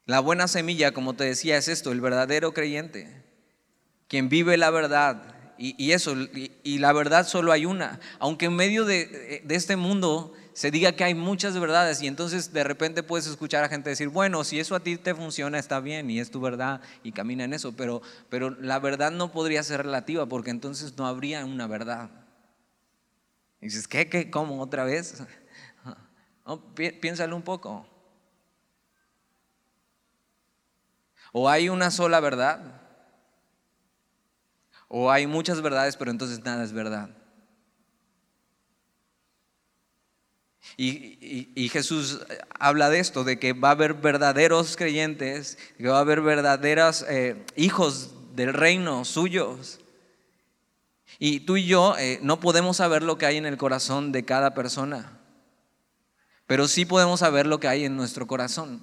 La 0.06 0.20
buena 0.20 0.46
semilla, 0.46 0.92
como 0.92 1.14
te 1.14 1.24
decía, 1.24 1.56
es 1.56 1.66
esto, 1.66 1.90
el 1.90 2.00
verdadero 2.00 2.54
creyente, 2.54 3.23
quien 4.08 4.28
vive 4.28 4.56
la 4.56 4.70
verdad. 4.70 5.34
Y, 5.56 5.92
eso, 5.92 6.14
y, 6.64 6.78
la 6.78 6.92
verdad 6.92 7.26
solo 7.26 7.52
hay 7.52 7.64
una. 7.64 8.00
Aunque 8.18 8.46
en 8.46 8.56
medio 8.56 8.84
de, 8.84 9.42
este 9.48 9.76
mundo 9.76 10.32
se 10.52 10.72
diga 10.72 10.92
que 10.92 11.04
hay 11.04 11.14
muchas 11.14 11.58
verdades 11.58 12.02
y 12.02 12.08
entonces 12.08 12.52
de 12.52 12.64
repente 12.64 13.04
puedes 13.04 13.26
escuchar 13.28 13.62
a 13.62 13.68
gente 13.68 13.90
decir, 13.90 14.08
bueno, 14.08 14.42
si 14.42 14.58
eso 14.58 14.74
a 14.74 14.80
ti 14.80 14.96
te 14.96 15.14
funciona 15.14 15.58
está 15.58 15.78
bien 15.78 16.10
y 16.10 16.18
es 16.18 16.30
tu 16.30 16.40
verdad 16.40 16.80
y 17.04 17.12
camina 17.12 17.44
en 17.44 17.54
eso, 17.54 17.72
pero, 17.76 18.02
pero 18.28 18.50
la 18.50 18.80
verdad 18.80 19.12
no 19.12 19.30
podría 19.30 19.62
ser 19.62 19.82
relativa 19.82 20.26
porque 20.26 20.50
entonces 20.50 20.96
no 20.96 21.06
habría 21.06 21.44
una 21.44 21.68
verdad. 21.68 22.10
Y 23.60 23.66
dices, 23.66 23.86
¿qué? 23.86 24.08
¿Qué? 24.08 24.30
¿Cómo? 24.30 24.60
¿Otra 24.60 24.84
vez? 24.84 25.22
piénsalo 27.00 27.36
un 27.36 27.42
poco. 27.42 27.86
O 31.32 31.48
hay 31.48 31.68
una 31.68 31.90
sola 31.90 32.20
verdad, 32.20 32.73
o 34.96 35.10
hay 35.10 35.26
muchas 35.26 35.60
verdades, 35.60 35.96
pero 35.96 36.12
entonces 36.12 36.44
nada 36.44 36.62
es 36.62 36.72
verdad. 36.72 37.10
Y, 40.76 41.68
Jesús 41.68 42.20
habla 42.60 42.90
de 42.90 43.00
esto, 43.00 43.24
de 43.24 43.40
que 43.40 43.54
va 43.54 43.70
a 43.70 43.72
haber 43.72 43.94
verdaderos 43.94 44.76
creyentes, 44.76 45.58
que 45.78 45.88
va 45.88 45.96
a 45.96 46.02
haber 46.02 46.20
verdaderos 46.20 47.04
eh, 47.08 47.44
hijos 47.56 48.12
del 48.36 48.52
reino 48.52 49.04
suyos. 49.04 49.80
Y 51.18 51.40
tú 51.40 51.56
y 51.56 51.66
yo 51.66 51.96
eh, 51.98 52.20
no 52.22 52.38
podemos 52.38 52.76
saber 52.76 53.02
lo 53.02 53.18
que 53.18 53.26
hay 53.26 53.36
en 53.36 53.46
el 53.46 53.56
corazón 53.56 54.12
de 54.12 54.24
cada 54.24 54.54
persona, 54.54 55.18
pero 56.46 56.68
sí 56.68 56.84
podemos 56.84 57.18
saber 57.18 57.48
lo 57.48 57.58
que 57.58 57.66
hay 57.66 57.84
en 57.84 57.96
nuestro 57.96 58.28
corazón. 58.28 58.80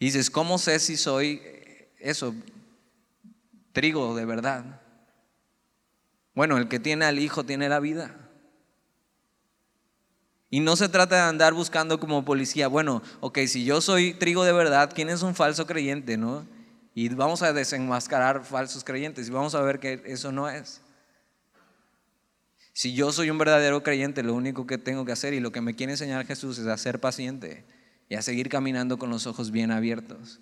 Y 0.00 0.06
dices, 0.06 0.30
¿cómo 0.30 0.58
sé 0.58 0.80
si 0.80 0.96
soy 0.96 1.40
eso, 2.00 2.34
trigo 3.74 4.16
de 4.16 4.24
verdad? 4.24 4.80
Bueno, 6.34 6.56
el 6.56 6.68
que 6.68 6.80
tiene 6.80 7.04
al 7.04 7.18
Hijo 7.18 7.44
tiene 7.44 7.68
la 7.68 7.80
vida. 7.80 8.16
Y 10.48 10.60
no 10.60 10.76
se 10.76 10.88
trata 10.88 11.16
de 11.16 11.22
andar 11.22 11.52
buscando 11.52 12.00
como 12.00 12.24
policía, 12.24 12.68
bueno, 12.68 13.02
ok, 13.20 13.40
si 13.46 13.64
yo 13.64 13.80
soy 13.80 14.14
trigo 14.14 14.44
de 14.44 14.52
verdad, 14.52 14.90
¿quién 14.94 15.10
es 15.10 15.22
un 15.22 15.34
falso 15.34 15.66
creyente, 15.66 16.16
no? 16.16 16.46
Y 16.94 17.08
vamos 17.08 17.42
a 17.42 17.52
desenmascarar 17.52 18.44
falsos 18.44 18.84
creyentes 18.84 19.26
y 19.26 19.30
vamos 19.32 19.54
a 19.56 19.60
ver 19.62 19.80
que 19.80 20.00
eso 20.06 20.30
no 20.30 20.48
es. 20.48 20.80
Si 22.72 22.94
yo 22.94 23.10
soy 23.12 23.30
un 23.30 23.38
verdadero 23.38 23.82
creyente, 23.82 24.22
lo 24.22 24.34
único 24.34 24.66
que 24.66 24.78
tengo 24.78 25.04
que 25.04 25.12
hacer 25.12 25.34
y 25.34 25.40
lo 25.40 25.50
que 25.50 25.60
me 25.60 25.74
quiere 25.74 25.92
enseñar 25.92 26.24
Jesús 26.24 26.58
es 26.58 26.66
a 26.68 26.76
ser 26.76 27.00
paciente 27.00 27.64
y 28.08 28.14
a 28.14 28.22
seguir 28.22 28.48
caminando 28.48 28.96
con 28.96 29.10
los 29.10 29.26
ojos 29.26 29.50
bien 29.50 29.72
abiertos. 29.72 30.40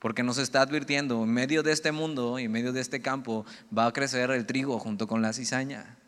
Porque 0.00 0.22
nos 0.22 0.38
está 0.38 0.62
advirtiendo, 0.62 1.22
en 1.22 1.30
medio 1.30 1.62
de 1.62 1.72
este 1.72 1.92
mundo 1.92 2.38
y 2.38 2.44
en 2.44 2.52
medio 2.52 2.72
de 2.72 2.80
este 2.80 3.00
campo 3.00 3.44
va 3.76 3.86
a 3.86 3.92
crecer 3.92 4.30
el 4.30 4.46
trigo 4.46 4.78
junto 4.78 5.06
con 5.06 5.20
la 5.20 5.34
cizaña. 5.34 5.98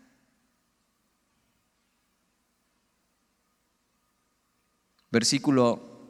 Versículo 5.11 6.09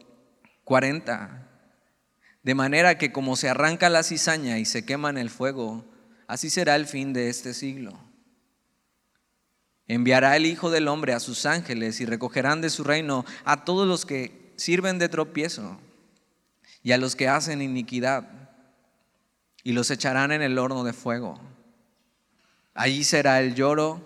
40. 0.62 1.48
De 2.44 2.54
manera 2.54 2.98
que 2.98 3.10
como 3.10 3.34
se 3.34 3.48
arranca 3.48 3.88
la 3.88 4.04
cizaña 4.04 4.58
y 4.58 4.64
se 4.64 4.84
quema 4.84 5.10
en 5.10 5.18
el 5.18 5.28
fuego, 5.28 5.84
así 6.28 6.50
será 6.50 6.76
el 6.76 6.86
fin 6.86 7.12
de 7.12 7.28
este 7.28 7.52
siglo. 7.52 7.98
Enviará 9.88 10.36
el 10.36 10.46
Hijo 10.46 10.70
del 10.70 10.86
Hombre 10.86 11.14
a 11.14 11.20
sus 11.20 11.46
ángeles 11.46 12.00
y 12.00 12.06
recogerán 12.06 12.60
de 12.60 12.70
su 12.70 12.84
reino 12.84 13.24
a 13.44 13.64
todos 13.64 13.88
los 13.88 14.06
que 14.06 14.52
sirven 14.54 15.00
de 15.00 15.08
tropiezo 15.08 15.80
y 16.82 16.92
a 16.92 16.98
los 16.98 17.16
que 17.16 17.28
hacen 17.28 17.62
iniquidad 17.62 18.28
y 19.62 19.72
los 19.72 19.90
echarán 19.90 20.32
en 20.32 20.42
el 20.42 20.58
horno 20.58 20.84
de 20.84 20.92
fuego. 20.92 21.40
Allí 22.74 23.04
será 23.04 23.40
el 23.40 23.54
lloro 23.54 24.00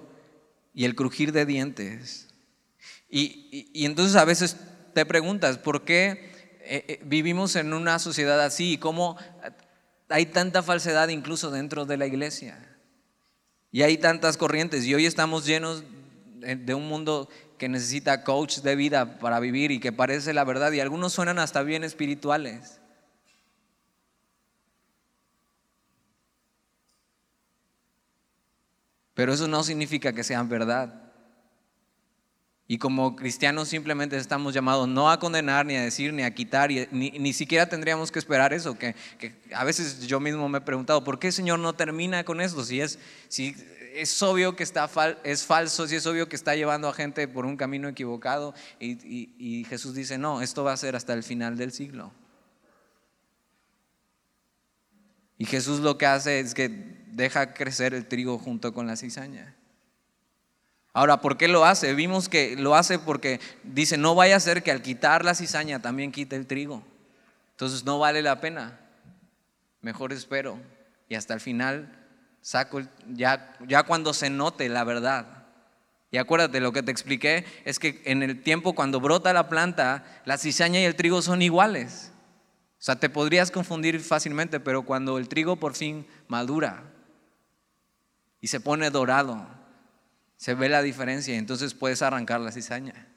y 0.75 0.85
el 0.85 0.95
crujir 0.95 1.33
de 1.33 1.47
dientes. 1.47 2.29
Y, 3.09 3.85
entonces 3.85 4.17
a 4.17 4.25
veces 4.25 4.57
te 4.93 5.07
preguntas, 5.07 5.59
¿por 5.59 5.85
qué 5.85 6.33
eh, 6.61 6.85
eh, 6.89 7.01
vivimos 7.05 7.57
en 7.57 7.73
una 7.73 7.99
sociedad 7.99 8.41
así 8.41 8.73
y 8.73 8.79
cómo 8.79 9.17
hay 10.09 10.27
tanta 10.27 10.63
falsedad 10.63 11.09
incluso 11.09 11.51
dentro 11.51 11.87
de 11.87 11.97
la 11.97 12.07
iglesia? 12.07 12.77
Y 13.71 13.83
hay 13.83 13.99
tantas 13.99 14.37
corrientes 14.37 14.85
y 14.85 14.95
hoy 14.95 15.07
estamos 15.07 15.47
llenos 15.47 15.85
de 16.55 16.75
un 16.75 16.89
mundo 16.89 17.29
que 17.59 17.69
necesita 17.69 18.23
coach 18.23 18.59
de 18.59 18.77
vida 18.77 19.19
para 19.19 19.41
vivir 19.41 19.71
y 19.71 19.81
que 19.81 19.93
parece 19.93 20.33
la 20.33 20.45
verdad 20.45 20.73
y 20.73 20.81
algunos 20.81 21.13
suenan 21.13 21.39
hasta 21.39 21.63
bien 21.63 21.83
espirituales. 21.83 22.81
Pero 29.15 29.33
eso 29.33 29.49
no 29.49 29.65
significa 29.65 30.13
que 30.13 30.23
sean 30.23 30.49
verdad. 30.49 31.07
Y 32.69 32.79
como 32.79 33.15
cristianos 33.15 33.69
simplemente 33.69 34.17
estamos 34.17 34.53
llamados 34.53 34.89
no 34.89 35.09
a 35.09 35.21
condenar, 35.21 35.65
ni 35.65 35.77
a 35.77 35.83
decir, 35.83 36.13
ni 36.13 36.23
a 36.25 36.35
quitar, 36.35 36.73
y 36.73 36.89
ni, 36.91 37.33
siquiera 37.33 37.69
tendríamos 37.69 38.11
que 38.11 38.19
esperar 38.19 38.53
eso. 38.53 38.77
Que, 38.77 38.95
a 39.55 39.65
veces 39.65 40.07
yo 40.07 40.19
mismo 40.19 40.49
me 40.49 40.59
he 40.59 40.61
preguntado, 40.61 41.03
¿por 41.05 41.19
qué 41.19 41.29
el 41.29 41.33
Señor 41.33 41.61
no 41.61 41.75
termina 41.75 42.25
con 42.25 42.41
esto? 42.41 42.65
Si 42.65 42.81
es, 42.81 42.99
si 43.29 43.57
es 43.97 44.23
obvio 44.23 44.57
que 44.57 44.63
está 44.63 44.91
es 45.25 45.45
falso, 45.45 45.87
si 45.87 45.97
es 45.97 46.07
obvio 46.07 46.29
que 46.29 46.37
está 46.37 46.55
llevando 46.55 46.89
a 46.89 46.93
gente 46.93 47.27
por 47.29 47.47
un 47.47 47.57
camino 47.57 47.89
equivocado. 47.89 48.55
Y, 48.79 49.65
Jesús 49.69 49.95
dice, 49.95 50.19
no, 50.19 50.43
esto 50.43 50.65
va 50.65 50.73
a 50.73 50.77
ser 50.77 50.97
hasta 50.97 51.15
el 51.15 51.23
final 51.23 51.57
del 51.57 51.73
siglo. 51.73 52.13
Y 55.39 55.45
Jesús 55.47 55.81
lo 55.81 55.99
que 55.99 56.07
hace 56.07 56.41
es 56.41 56.55
que 56.55 56.69
deja 57.09 57.55
crecer 57.55 57.95
el 57.95 58.07
trigo 58.07 58.39
junto 58.39 58.73
con 58.73 58.87
la 58.87 58.97
cizaña. 58.97 59.55
Ahora, 60.93 61.21
¿por 61.21 61.37
qué 61.37 61.47
lo 61.49 61.65
hace? 61.67 61.95
Vimos 61.95 62.29
que 62.29 62.57
lo 62.57 62.75
hace 62.75 62.99
porque 62.99 63.41
dice, 63.65 63.99
no 63.99 64.15
vaya 64.15 64.37
a 64.37 64.41
ser 64.41 64.63
que 64.63 64.71
al 64.71 64.81
quitar 64.81 65.25
la 65.25 65.35
cizaña 65.35 65.83
también 65.83 66.11
quite 66.13 66.37
el 66.37 66.47
trigo. 66.47 66.83
Entonces 67.51 67.85
no 67.85 67.99
vale 67.99 68.23
la 68.23 68.41
pena. 68.41 68.81
Mejor 69.83 70.13
espero. 70.13 70.59
Y 71.09 71.15
hasta 71.15 71.35
el 71.35 71.41
final 71.41 72.06
saco, 72.47 72.81
ya, 73.13 73.57
ya 73.67 73.83
cuando 73.83 74.15
se 74.15 74.31
note 74.31 74.69
la 74.69 74.85
verdad. 74.85 75.27
Y 76.13 76.19
acuérdate, 76.19 76.61
lo 76.61 76.71
que 76.71 76.85
te 76.85 76.93
expliqué 76.93 77.45
es 77.65 77.81
que 77.81 78.01
en 78.05 78.23
el 78.23 78.41
tiempo 78.41 78.77
cuando 78.77 79.01
brota 79.01 79.33
la 79.33 79.49
planta, 79.49 80.05
la 80.25 80.39
cizaña 80.39 80.79
y 80.79 80.85
el 80.85 80.95
trigo 80.95 81.23
son 81.23 81.43
iguales. 81.43 82.13
O 82.79 82.83
sea, 82.87 83.01
te 83.01 83.11
podrías 83.11 83.51
confundir 83.51 83.99
fácilmente, 83.99 84.61
pero 84.61 84.83
cuando 84.83 85.19
el 85.19 85.27
trigo 85.27 85.57
por 85.57 85.75
fin 85.75 86.07
madura 86.29 86.85
y 88.41 88.47
se 88.47 88.61
pone 88.61 88.91
dorado, 88.91 89.45
se 90.37 90.55
ve 90.55 90.69
la 90.69 90.83
diferencia 90.83 91.35
y 91.35 91.39
entonces 91.39 91.75
puedes 91.75 92.01
arrancar 92.01 92.41
la 92.41 92.53
cizaña. 92.53 93.09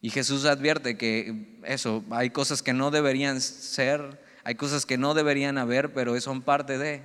Y 0.00 0.10
Jesús 0.10 0.44
advierte 0.44 0.96
que 0.96 1.58
eso, 1.64 2.04
hay 2.10 2.30
cosas 2.30 2.62
que 2.62 2.72
no 2.72 2.90
deberían 2.90 3.40
ser, 3.40 4.22
hay 4.44 4.54
cosas 4.54 4.86
que 4.86 4.98
no 4.98 5.14
deberían 5.14 5.58
haber, 5.58 5.92
pero 5.92 6.18
son 6.20 6.42
parte 6.42 6.78
de. 6.78 7.02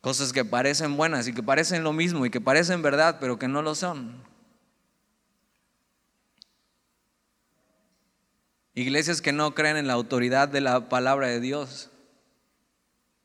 Cosas 0.00 0.32
que 0.32 0.44
parecen 0.44 0.96
buenas 0.96 1.28
y 1.28 1.32
que 1.32 1.42
parecen 1.42 1.84
lo 1.84 1.92
mismo 1.92 2.26
y 2.26 2.30
que 2.30 2.40
parecen 2.40 2.82
verdad, 2.82 3.18
pero 3.20 3.38
que 3.38 3.46
no 3.46 3.62
lo 3.62 3.74
son. 3.74 4.22
Iglesias 8.74 9.22
que 9.22 9.32
no 9.32 9.54
creen 9.54 9.76
en 9.76 9.86
la 9.86 9.92
autoridad 9.92 10.48
de 10.48 10.60
la 10.60 10.88
palabra 10.88 11.28
de 11.28 11.40
Dios 11.40 11.90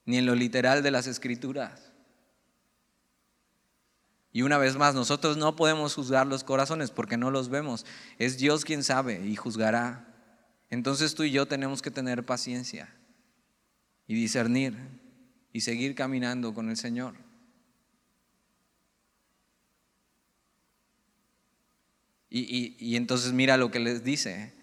ni 0.06 0.18
en 0.18 0.26
lo 0.26 0.36
literal 0.36 0.84
de 0.84 0.92
las 0.92 1.06
escrituras. 1.06 1.87
Y 4.32 4.42
una 4.42 4.58
vez 4.58 4.76
más, 4.76 4.94
nosotros 4.94 5.38
no 5.38 5.56
podemos 5.56 5.96
juzgar 5.96 6.28
los 6.28 6.44
corazones 6.44 6.92
porque 6.92 7.18
no 7.18 7.32
los 7.32 7.50
vemos. 7.50 7.86
Es 8.20 8.38
Dios 8.38 8.66
quien 8.66 8.84
sabe 8.84 9.26
y 9.26 9.36
juzgará. 9.36 10.06
Entonces 10.70 11.16
tú 11.16 11.24
y 11.24 11.32
yo 11.32 11.48
tenemos 11.48 11.82
que 11.82 11.92
tener 11.92 12.26
paciencia 12.26 12.94
y 14.06 14.16
discernir 14.16 14.78
y 15.54 15.62
seguir 15.62 15.96
caminando 15.96 16.54
con 16.54 16.70
el 16.70 16.78
Señor. 16.78 17.16
Y, 22.30 22.76
y, 22.78 22.98
entonces 22.98 23.32
mira 23.32 23.56
lo 23.56 23.72
que 23.72 23.80
les 23.80 24.04
dice, 24.04 24.54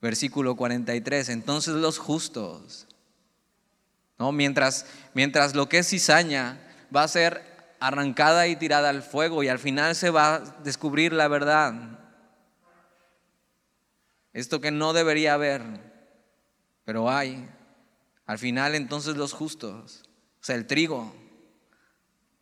versículo 0.00 0.54
43, 0.54 1.28
entonces 1.30 1.74
los 1.74 1.98
justos 1.98 2.86
Mientras, 4.30 4.86
mientras 5.14 5.56
lo 5.56 5.68
que 5.68 5.78
es 5.78 5.88
cizaña 5.88 6.60
va 6.94 7.02
a 7.02 7.08
ser 7.08 7.42
arrancada 7.86 8.46
y 8.46 8.56
tirada 8.56 8.88
al 8.88 9.02
fuego 9.02 9.42
y 9.42 9.48
al 9.48 9.58
final 9.58 9.94
se 9.94 10.10
va 10.10 10.36
a 10.36 10.40
descubrir 10.62 11.12
la 11.12 11.28
verdad. 11.28 11.74
Esto 14.32 14.60
que 14.60 14.70
no 14.70 14.92
debería 14.92 15.34
haber, 15.34 15.62
pero 16.84 17.10
hay. 17.10 17.48
Al 18.24 18.38
final 18.38 18.74
entonces 18.74 19.16
los 19.16 19.32
justos, 19.32 20.04
o 20.40 20.44
sea, 20.44 20.56
el 20.56 20.66
trigo, 20.66 21.14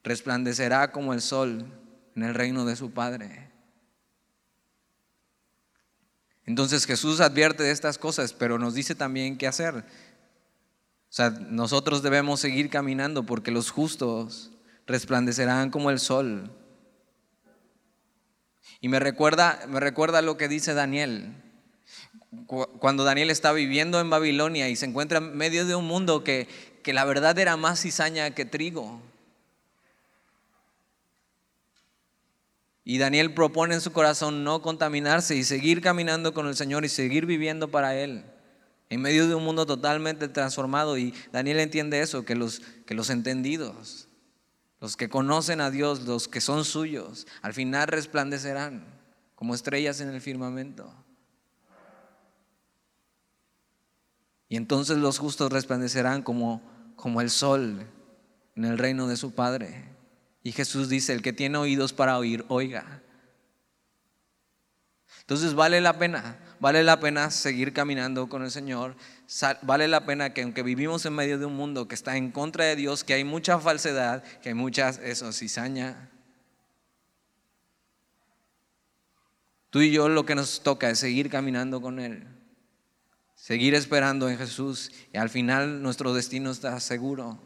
resplandecerá 0.02 0.92
como 0.92 1.14
el 1.14 1.20
sol 1.20 1.66
en 2.14 2.22
el 2.22 2.34
reino 2.34 2.64
de 2.64 2.76
su 2.76 2.92
Padre. 2.92 3.50
Entonces 6.44 6.86
Jesús 6.86 7.20
advierte 7.20 7.62
de 7.62 7.70
estas 7.70 7.98
cosas, 7.98 8.32
pero 8.32 8.58
nos 8.58 8.74
dice 8.74 8.94
también 8.94 9.38
qué 9.38 9.46
hacer. 9.46 9.76
O 9.76 11.12
sea, 11.12 11.30
nosotros 11.30 12.02
debemos 12.02 12.40
seguir 12.40 12.70
caminando 12.70 13.24
porque 13.24 13.50
los 13.50 13.70
justos 13.70 14.52
resplandecerán 14.90 15.70
como 15.70 15.90
el 15.90 15.98
sol. 15.98 16.50
Y 18.80 18.88
me 18.88 18.98
recuerda, 18.98 19.60
me 19.68 19.80
recuerda 19.80 20.22
lo 20.22 20.36
que 20.36 20.48
dice 20.48 20.74
Daniel. 20.74 21.34
Cuando 22.46 23.04
Daniel 23.04 23.30
está 23.30 23.52
viviendo 23.52 24.00
en 24.00 24.10
Babilonia 24.10 24.68
y 24.68 24.76
se 24.76 24.86
encuentra 24.86 25.18
en 25.18 25.36
medio 25.36 25.66
de 25.66 25.74
un 25.74 25.86
mundo 25.86 26.24
que, 26.24 26.48
que 26.82 26.92
la 26.92 27.04
verdad 27.04 27.38
era 27.38 27.56
más 27.56 27.80
cizaña 27.80 28.30
que 28.32 28.44
trigo. 28.44 29.00
Y 32.84 32.98
Daniel 32.98 33.34
propone 33.34 33.74
en 33.74 33.80
su 33.80 33.92
corazón 33.92 34.42
no 34.44 34.62
contaminarse 34.62 35.36
y 35.36 35.44
seguir 35.44 35.80
caminando 35.80 36.34
con 36.34 36.46
el 36.48 36.56
Señor 36.56 36.84
y 36.84 36.88
seguir 36.88 37.26
viviendo 37.26 37.70
para 37.70 37.94
Él 37.94 38.24
en 38.90 39.00
medio 39.00 39.28
de 39.28 39.36
un 39.36 39.44
mundo 39.44 39.64
totalmente 39.64 40.28
transformado. 40.28 40.98
Y 40.98 41.14
Daniel 41.32 41.60
entiende 41.60 42.00
eso, 42.00 42.24
que 42.24 42.34
los, 42.34 42.60
que 42.84 42.94
los 42.94 43.08
entendidos, 43.08 44.08
los 44.80 44.96
que 44.96 45.08
conocen 45.08 45.60
a 45.60 45.70
Dios, 45.70 46.02
los 46.02 46.26
que 46.26 46.40
son 46.40 46.64
suyos, 46.64 47.26
al 47.42 47.52
final 47.52 47.86
resplandecerán 47.88 48.84
como 49.34 49.54
estrellas 49.54 50.00
en 50.00 50.08
el 50.08 50.20
firmamento. 50.20 50.92
Y 54.48 54.56
entonces 54.56 54.98
los 54.98 55.18
justos 55.18 55.52
resplandecerán 55.52 56.22
como, 56.22 56.62
como 56.96 57.20
el 57.20 57.30
sol 57.30 57.86
en 58.56 58.64
el 58.64 58.78
reino 58.78 59.06
de 59.06 59.16
su 59.16 59.32
Padre. 59.32 59.84
Y 60.42 60.52
Jesús 60.52 60.88
dice, 60.88 61.12
el 61.12 61.22
que 61.22 61.32
tiene 61.32 61.58
oídos 61.58 61.92
para 61.92 62.18
oír, 62.18 62.44
oiga. 62.48 63.02
Entonces 65.20 65.54
vale 65.54 65.80
la 65.80 65.98
pena, 65.98 66.38
vale 66.58 66.82
la 66.82 66.98
pena 66.98 67.30
seguir 67.30 67.72
caminando 67.72 68.28
con 68.28 68.42
el 68.42 68.50
Señor, 68.50 68.96
vale 69.62 69.88
la 69.88 70.04
pena 70.04 70.32
que 70.32 70.42
aunque 70.42 70.62
vivimos 70.62 71.06
en 71.06 71.14
medio 71.14 71.38
de 71.38 71.46
un 71.46 71.54
mundo 71.54 71.86
que 71.86 71.94
está 71.94 72.16
en 72.16 72.30
contra 72.30 72.64
de 72.64 72.76
Dios, 72.76 73.04
que 73.04 73.14
hay 73.14 73.24
mucha 73.24 73.58
falsedad, 73.58 74.22
que 74.40 74.50
hay 74.50 74.54
mucha 74.54 74.88
eso, 74.88 75.32
cizaña, 75.32 76.10
tú 79.70 79.80
y 79.80 79.92
yo 79.92 80.08
lo 80.08 80.26
que 80.26 80.34
nos 80.34 80.62
toca 80.62 80.90
es 80.90 80.98
seguir 80.98 81.30
caminando 81.30 81.80
con 81.80 82.00
Él, 82.00 82.26
seguir 83.34 83.74
esperando 83.74 84.28
en 84.28 84.36
Jesús 84.36 84.90
y 85.12 85.18
al 85.18 85.30
final 85.30 85.82
nuestro 85.82 86.12
destino 86.12 86.50
está 86.50 86.78
seguro. 86.80 87.40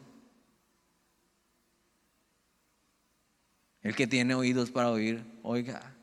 El 3.81 3.95
que 3.95 4.07
tiene 4.07 4.33
oídos 4.33 4.71
para 4.71 4.89
oír, 4.89 5.23
oiga. 5.43 5.94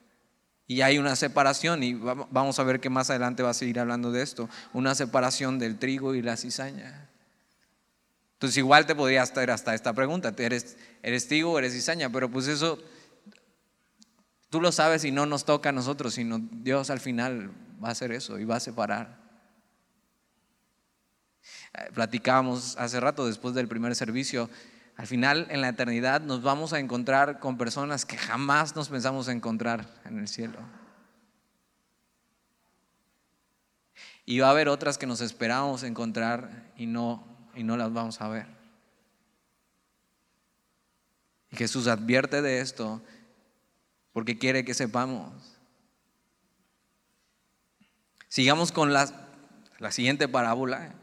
Y 0.66 0.80
hay 0.80 0.98
una 0.98 1.16
separación, 1.16 1.82
y 1.82 1.94
vamos 1.94 2.58
a 2.58 2.64
ver 2.64 2.80
que 2.80 2.88
más 2.88 3.10
adelante 3.10 3.42
va 3.42 3.50
a 3.50 3.54
seguir 3.54 3.80
hablando 3.80 4.12
de 4.12 4.22
esto, 4.22 4.48
una 4.72 4.94
separación 4.94 5.58
del 5.58 5.78
trigo 5.78 6.14
y 6.14 6.22
la 6.22 6.36
cizaña. 6.36 7.08
Entonces 8.34 8.58
igual 8.58 8.86
te 8.86 8.94
podría 8.94 9.22
estar 9.22 9.50
hasta 9.50 9.74
esta 9.74 9.92
pregunta, 9.92 10.34
¿eres, 10.36 10.76
eres 11.02 11.28
trigo 11.28 11.52
o 11.52 11.58
eres 11.58 11.74
cizaña? 11.74 12.10
Pero 12.10 12.28
pues 12.30 12.48
eso, 12.48 12.78
tú 14.50 14.60
lo 14.60 14.72
sabes 14.72 15.04
y 15.04 15.12
no 15.12 15.26
nos 15.26 15.44
toca 15.44 15.68
a 15.68 15.72
nosotros, 15.72 16.14
sino 16.14 16.40
Dios 16.40 16.90
al 16.90 17.00
final 17.00 17.52
va 17.82 17.88
a 17.88 17.92
hacer 17.92 18.12
eso 18.12 18.38
y 18.38 18.44
va 18.44 18.56
a 18.56 18.60
separar. 18.60 19.22
Eh, 21.74 21.90
platicábamos 21.94 22.76
hace 22.78 23.00
rato, 23.00 23.26
después 23.26 23.54
del 23.54 23.68
primer 23.68 23.94
servicio, 23.94 24.50
al 24.96 25.06
final, 25.06 25.46
en 25.50 25.60
la 25.60 25.68
eternidad, 25.68 26.20
nos 26.20 26.42
vamos 26.42 26.72
a 26.72 26.78
encontrar 26.78 27.40
con 27.40 27.56
personas 27.56 28.04
que 28.04 28.16
jamás 28.16 28.76
nos 28.76 28.88
pensamos 28.88 29.28
encontrar 29.28 29.86
en 30.04 30.18
el 30.18 30.28
cielo. 30.28 30.58
Y 34.24 34.38
va 34.38 34.48
a 34.48 34.50
haber 34.50 34.68
otras 34.68 34.98
que 34.98 35.06
nos 35.06 35.20
esperamos 35.20 35.82
encontrar 35.82 36.72
y 36.76 36.86
no, 36.86 37.26
y 37.54 37.64
no 37.64 37.76
las 37.76 37.92
vamos 37.92 38.20
a 38.20 38.28
ver. 38.28 38.46
Y 41.50 41.56
Jesús 41.56 41.86
advierte 41.86 42.40
de 42.40 42.60
esto 42.60 43.02
porque 44.12 44.38
quiere 44.38 44.64
que 44.64 44.74
sepamos. 44.74 45.32
Sigamos 48.28 48.72
con 48.72 48.92
la, 48.92 49.28
la 49.78 49.90
siguiente 49.90 50.28
parábola 50.28 50.94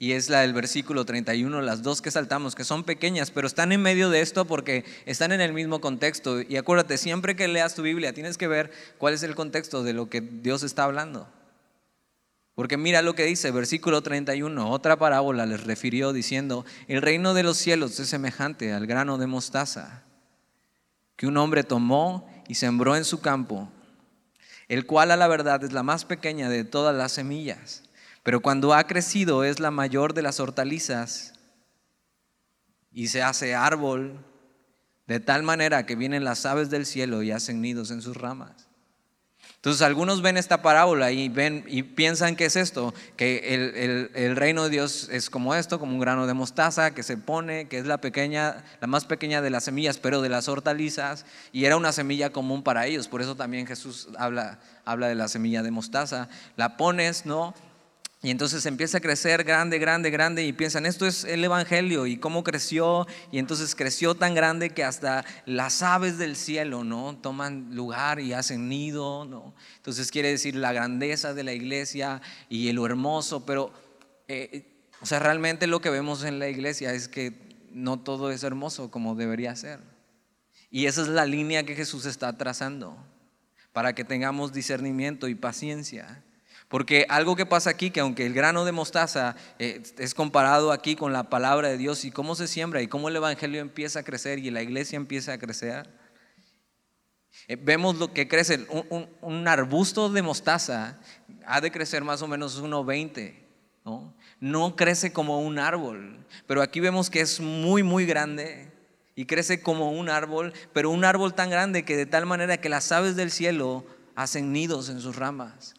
y 0.00 0.12
es 0.12 0.30
la 0.30 0.42
del 0.42 0.52
versículo 0.52 1.04
31, 1.04 1.60
las 1.60 1.82
dos 1.82 2.00
que 2.00 2.12
saltamos, 2.12 2.54
que 2.54 2.62
son 2.62 2.84
pequeñas, 2.84 3.32
pero 3.32 3.48
están 3.48 3.72
en 3.72 3.82
medio 3.82 4.10
de 4.10 4.20
esto 4.20 4.44
porque 4.44 4.84
están 5.06 5.32
en 5.32 5.40
el 5.40 5.52
mismo 5.52 5.80
contexto. 5.80 6.40
Y 6.40 6.56
acuérdate, 6.56 6.98
siempre 6.98 7.34
que 7.34 7.48
leas 7.48 7.74
tu 7.74 7.82
Biblia 7.82 8.12
tienes 8.12 8.38
que 8.38 8.46
ver 8.46 8.70
cuál 8.98 9.14
es 9.14 9.24
el 9.24 9.34
contexto 9.34 9.82
de 9.82 9.94
lo 9.94 10.08
que 10.08 10.20
Dios 10.20 10.62
está 10.62 10.84
hablando. 10.84 11.28
Porque 12.54 12.76
mira 12.76 13.02
lo 13.02 13.16
que 13.16 13.24
dice, 13.24 13.50
versículo 13.50 14.02
31, 14.02 14.70
otra 14.70 14.98
parábola 14.98 15.46
les 15.46 15.64
refirió 15.64 16.12
diciendo, 16.12 16.64
el 16.86 17.02
reino 17.02 17.34
de 17.34 17.42
los 17.42 17.56
cielos 17.56 17.98
es 17.98 18.08
semejante 18.08 18.72
al 18.72 18.86
grano 18.86 19.18
de 19.18 19.26
mostaza 19.26 20.04
que 21.16 21.26
un 21.26 21.36
hombre 21.36 21.64
tomó 21.64 22.28
y 22.46 22.54
sembró 22.54 22.94
en 22.94 23.04
su 23.04 23.20
campo, 23.20 23.68
el 24.68 24.86
cual 24.86 25.10
a 25.10 25.16
la 25.16 25.26
verdad 25.26 25.62
es 25.64 25.72
la 25.72 25.82
más 25.82 26.04
pequeña 26.04 26.48
de 26.48 26.62
todas 26.62 26.94
las 26.94 27.10
semillas 27.10 27.87
pero 28.28 28.40
cuando 28.40 28.74
ha 28.74 28.86
crecido 28.86 29.42
es 29.42 29.58
la 29.58 29.70
mayor 29.70 30.12
de 30.12 30.20
las 30.20 30.38
hortalizas 30.38 31.32
y 32.92 33.08
se 33.08 33.22
hace 33.22 33.54
árbol 33.54 34.22
de 35.06 35.18
tal 35.18 35.42
manera 35.42 35.86
que 35.86 35.96
vienen 35.96 36.24
las 36.24 36.44
aves 36.44 36.68
del 36.68 36.84
cielo 36.84 37.22
y 37.22 37.30
hacen 37.30 37.62
nidos 37.62 37.90
en 37.90 38.02
sus 38.02 38.18
ramas. 38.18 38.68
Entonces 39.54 39.80
algunos 39.80 40.20
ven 40.20 40.36
esta 40.36 40.60
parábola 40.60 41.10
y 41.10 41.30
ven 41.30 41.64
y 41.68 41.82
piensan 41.82 42.36
que 42.36 42.44
es 42.44 42.56
esto, 42.56 42.92
que 43.16 44.10
el, 44.14 44.36
reino 44.36 44.64
de 44.64 44.70
Dios 44.70 45.08
es 45.10 45.30
como 45.30 45.54
esto, 45.54 45.80
como 45.80 45.92
un 45.92 45.98
grano 45.98 46.26
de 46.26 46.34
mostaza 46.34 46.92
que 46.92 47.02
se 47.02 47.16
pone, 47.16 47.66
que 47.68 47.78
es 47.78 47.86
la 47.86 47.98
pequeña, 47.98 48.62
la 48.82 48.88
más 48.88 49.06
pequeña 49.06 49.40
de 49.40 49.48
las 49.48 49.64
semillas, 49.64 49.96
pero 49.96 50.20
de 50.20 50.28
las 50.28 50.48
hortalizas, 50.48 51.24
y 51.50 51.64
era 51.64 51.78
una 51.78 51.92
semilla 51.92 52.30
común 52.30 52.62
para 52.62 52.86
ellos. 52.86 53.08
Por 53.08 53.22
eso 53.22 53.36
también 53.36 53.66
Jesús 53.66 54.08
habla, 54.18 54.58
habla 54.84 55.08
de 55.08 55.14
la 55.14 55.28
semilla 55.28 55.62
de 55.62 55.70
mostaza. 55.70 56.28
La 56.56 56.76
pones, 56.76 57.24
¿no? 57.24 57.54
Y 58.20 58.30
entonces 58.30 58.66
empieza 58.66 58.98
a 58.98 59.00
crecer 59.00 59.44
grande, 59.44 59.78
grande, 59.78 60.10
grande 60.10 60.44
y 60.44 60.52
piensan, 60.52 60.86
esto 60.86 61.06
es 61.06 61.22
el 61.22 61.44
Evangelio 61.44 62.04
y 62.06 62.16
cómo 62.16 62.42
creció. 62.42 63.06
Y 63.30 63.38
entonces 63.38 63.76
creció 63.76 64.16
tan 64.16 64.34
grande 64.34 64.70
que 64.70 64.82
hasta 64.82 65.24
las 65.46 65.82
aves 65.82 66.18
del 66.18 66.34
cielo, 66.34 66.82
¿no? 66.82 67.16
Toman 67.16 67.76
lugar 67.76 68.18
y 68.18 68.32
hacen 68.32 68.68
nido, 68.68 69.24
¿no? 69.24 69.54
Entonces 69.76 70.10
quiere 70.10 70.30
decir 70.30 70.56
la 70.56 70.72
grandeza 70.72 71.32
de 71.32 71.44
la 71.44 71.52
iglesia 71.52 72.20
y 72.48 72.72
lo 72.72 72.86
hermoso, 72.86 73.46
pero, 73.46 73.72
eh, 74.26 74.66
o 75.00 75.06
sea, 75.06 75.20
realmente 75.20 75.68
lo 75.68 75.80
que 75.80 75.90
vemos 75.90 76.24
en 76.24 76.40
la 76.40 76.48
iglesia 76.48 76.92
es 76.94 77.06
que 77.06 77.46
no 77.70 78.00
todo 78.00 78.32
es 78.32 78.42
hermoso 78.42 78.90
como 78.90 79.14
debería 79.14 79.54
ser. 79.54 79.78
Y 80.72 80.86
esa 80.86 81.02
es 81.02 81.08
la 81.08 81.24
línea 81.24 81.62
que 81.62 81.76
Jesús 81.76 82.04
está 82.04 82.36
trazando 82.36 82.96
para 83.72 83.94
que 83.94 84.02
tengamos 84.02 84.52
discernimiento 84.52 85.28
y 85.28 85.36
paciencia. 85.36 86.24
Porque 86.68 87.06
algo 87.08 87.34
que 87.34 87.46
pasa 87.46 87.70
aquí, 87.70 87.90
que 87.90 88.00
aunque 88.00 88.26
el 88.26 88.34
grano 88.34 88.64
de 88.64 88.72
mostaza 88.72 89.36
eh, 89.58 89.82
es 89.98 90.14
comparado 90.14 90.70
aquí 90.70 90.96
con 90.96 91.12
la 91.14 91.30
palabra 91.30 91.68
de 91.68 91.78
Dios 91.78 92.04
y 92.04 92.10
cómo 92.10 92.34
se 92.34 92.46
siembra 92.46 92.82
y 92.82 92.88
cómo 92.88 93.08
el 93.08 93.16
Evangelio 93.16 93.60
empieza 93.60 94.00
a 94.00 94.02
crecer 94.02 94.38
y 94.38 94.50
la 94.50 94.62
iglesia 94.62 94.96
empieza 94.96 95.32
a 95.32 95.38
crecer, 95.38 95.88
eh, 97.46 97.56
vemos 97.56 97.96
lo 97.96 98.12
que 98.12 98.28
crece, 98.28 98.66
un, 99.22 99.48
arbusto 99.48 100.10
de 100.10 100.20
mostaza 100.20 100.98
ha 101.46 101.60
de 101.62 101.70
crecer 101.70 102.04
más 102.04 102.20
o 102.20 102.28
menos 102.28 102.62
1,20, 102.62 103.34
¿no? 103.86 104.14
No 104.40 104.76
crece 104.76 105.12
como 105.12 105.40
un 105.40 105.58
árbol, 105.58 106.26
pero 106.46 106.60
aquí 106.60 106.80
vemos 106.80 107.08
que 107.08 107.20
es 107.20 107.40
muy, 107.40 107.82
muy 107.82 108.04
grande 108.04 108.70
y 109.14 109.24
crece 109.24 109.62
como 109.62 109.92
un 109.92 110.10
árbol, 110.10 110.52
pero 110.74 110.90
un 110.90 111.04
árbol 111.04 111.34
tan 111.34 111.48
grande 111.48 111.84
que 111.84 111.96
de 111.96 112.06
tal 112.06 112.26
manera 112.26 112.60
que 112.60 112.68
las 112.68 112.92
aves 112.92 113.16
del 113.16 113.30
cielo 113.30 113.86
hacen 114.14 114.52
nidos 114.52 114.90
en 114.90 115.00
sus 115.00 115.16
ramas. 115.16 115.74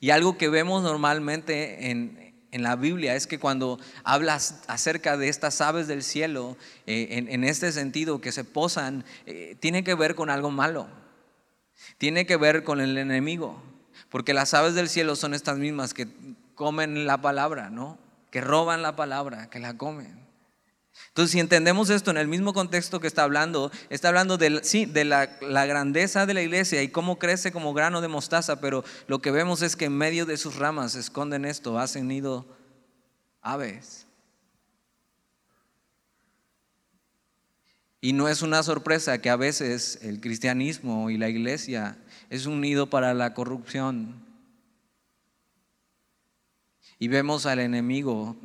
Y 0.00 0.10
algo 0.10 0.38
que 0.38 0.48
vemos 0.48 0.82
normalmente 0.82 1.90
en, 1.90 2.28
la 2.52 2.76
Biblia 2.76 3.14
es 3.14 3.26
que 3.26 3.38
cuando 3.38 3.78
hablas 4.04 4.62
acerca 4.68 5.16
de 5.16 5.28
estas 5.28 5.60
aves 5.60 5.86
del 5.86 6.02
cielo, 6.02 6.56
eh, 6.86 7.26
en, 7.28 7.44
este 7.44 7.72
sentido, 7.72 8.20
que 8.20 8.32
se 8.32 8.42
posan, 8.42 9.04
eh, 9.26 9.56
tiene 9.60 9.84
que 9.84 9.94
ver 9.94 10.14
con 10.14 10.30
algo 10.30 10.50
malo. 10.50 10.88
Tiene 11.98 12.26
que 12.26 12.36
ver 12.36 12.64
con 12.64 12.80
el 12.80 12.96
enemigo. 12.96 13.62
Porque 14.08 14.34
las 14.34 14.54
aves 14.54 14.74
del 14.74 14.88
cielo 14.88 15.14
son 15.14 15.34
estas 15.34 15.58
mismas 15.58 15.94
que 15.94 16.08
comen 16.54 17.06
la 17.06 17.20
palabra, 17.20 17.70
¿no? 17.70 17.98
Que 18.30 18.40
roban 18.40 18.82
la 18.82 18.96
palabra, 18.96 19.50
que 19.50 19.58
la 19.58 19.76
comen. 19.76 20.17
Entonces, 21.08 21.32
si 21.32 21.40
entendemos 21.40 21.90
esto 21.90 22.10
en 22.10 22.16
el 22.16 22.28
mismo 22.28 22.52
contexto 22.52 23.00
que 23.00 23.06
está 23.08 23.24
hablando, 23.24 23.72
está 23.90 24.08
hablando 24.08 24.38
de, 24.38 24.60
sí, 24.62 24.84
de 24.84 25.04
la, 25.04 25.26
grandeza 25.66 26.26
de 26.26 26.34
la 26.34 26.42
iglesia 26.42 26.82
y 26.82 26.90
cómo 26.90 27.18
crece 27.18 27.50
como 27.50 27.74
grano 27.74 28.00
de 28.00 28.08
mostaza, 28.08 28.60
pero 28.60 28.84
lo 29.08 29.20
que 29.20 29.30
vemos 29.30 29.62
es 29.62 29.74
que 29.74 29.86
en 29.86 29.96
medio 29.96 30.26
de 30.26 30.36
sus 30.36 30.56
ramas 30.56 30.92
se 30.92 31.00
esconden 31.00 31.44
esto, 31.44 31.78
hacen 31.78 32.08
nido 32.08 32.46
aves. 33.40 34.06
Y 38.00 38.12
no 38.12 38.28
es 38.28 38.42
una 38.42 38.62
sorpresa 38.62 39.20
que 39.20 39.28
a 39.28 39.36
veces 39.36 39.98
el 40.02 40.20
cristianismo 40.20 41.10
y 41.10 41.18
la 41.18 41.28
iglesia 41.28 41.98
es 42.30 42.46
un 42.46 42.60
nido 42.60 42.88
para 42.90 43.12
la 43.12 43.34
corrupción. 43.34 44.24
Y 47.00 47.08
vemos 47.08 47.44
al 47.44 47.58
enemigo 47.58 48.36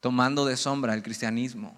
tomando 0.00 0.44
de 0.46 0.56
sombra 0.56 0.94
el 0.94 1.02
cristianismo. 1.02 1.76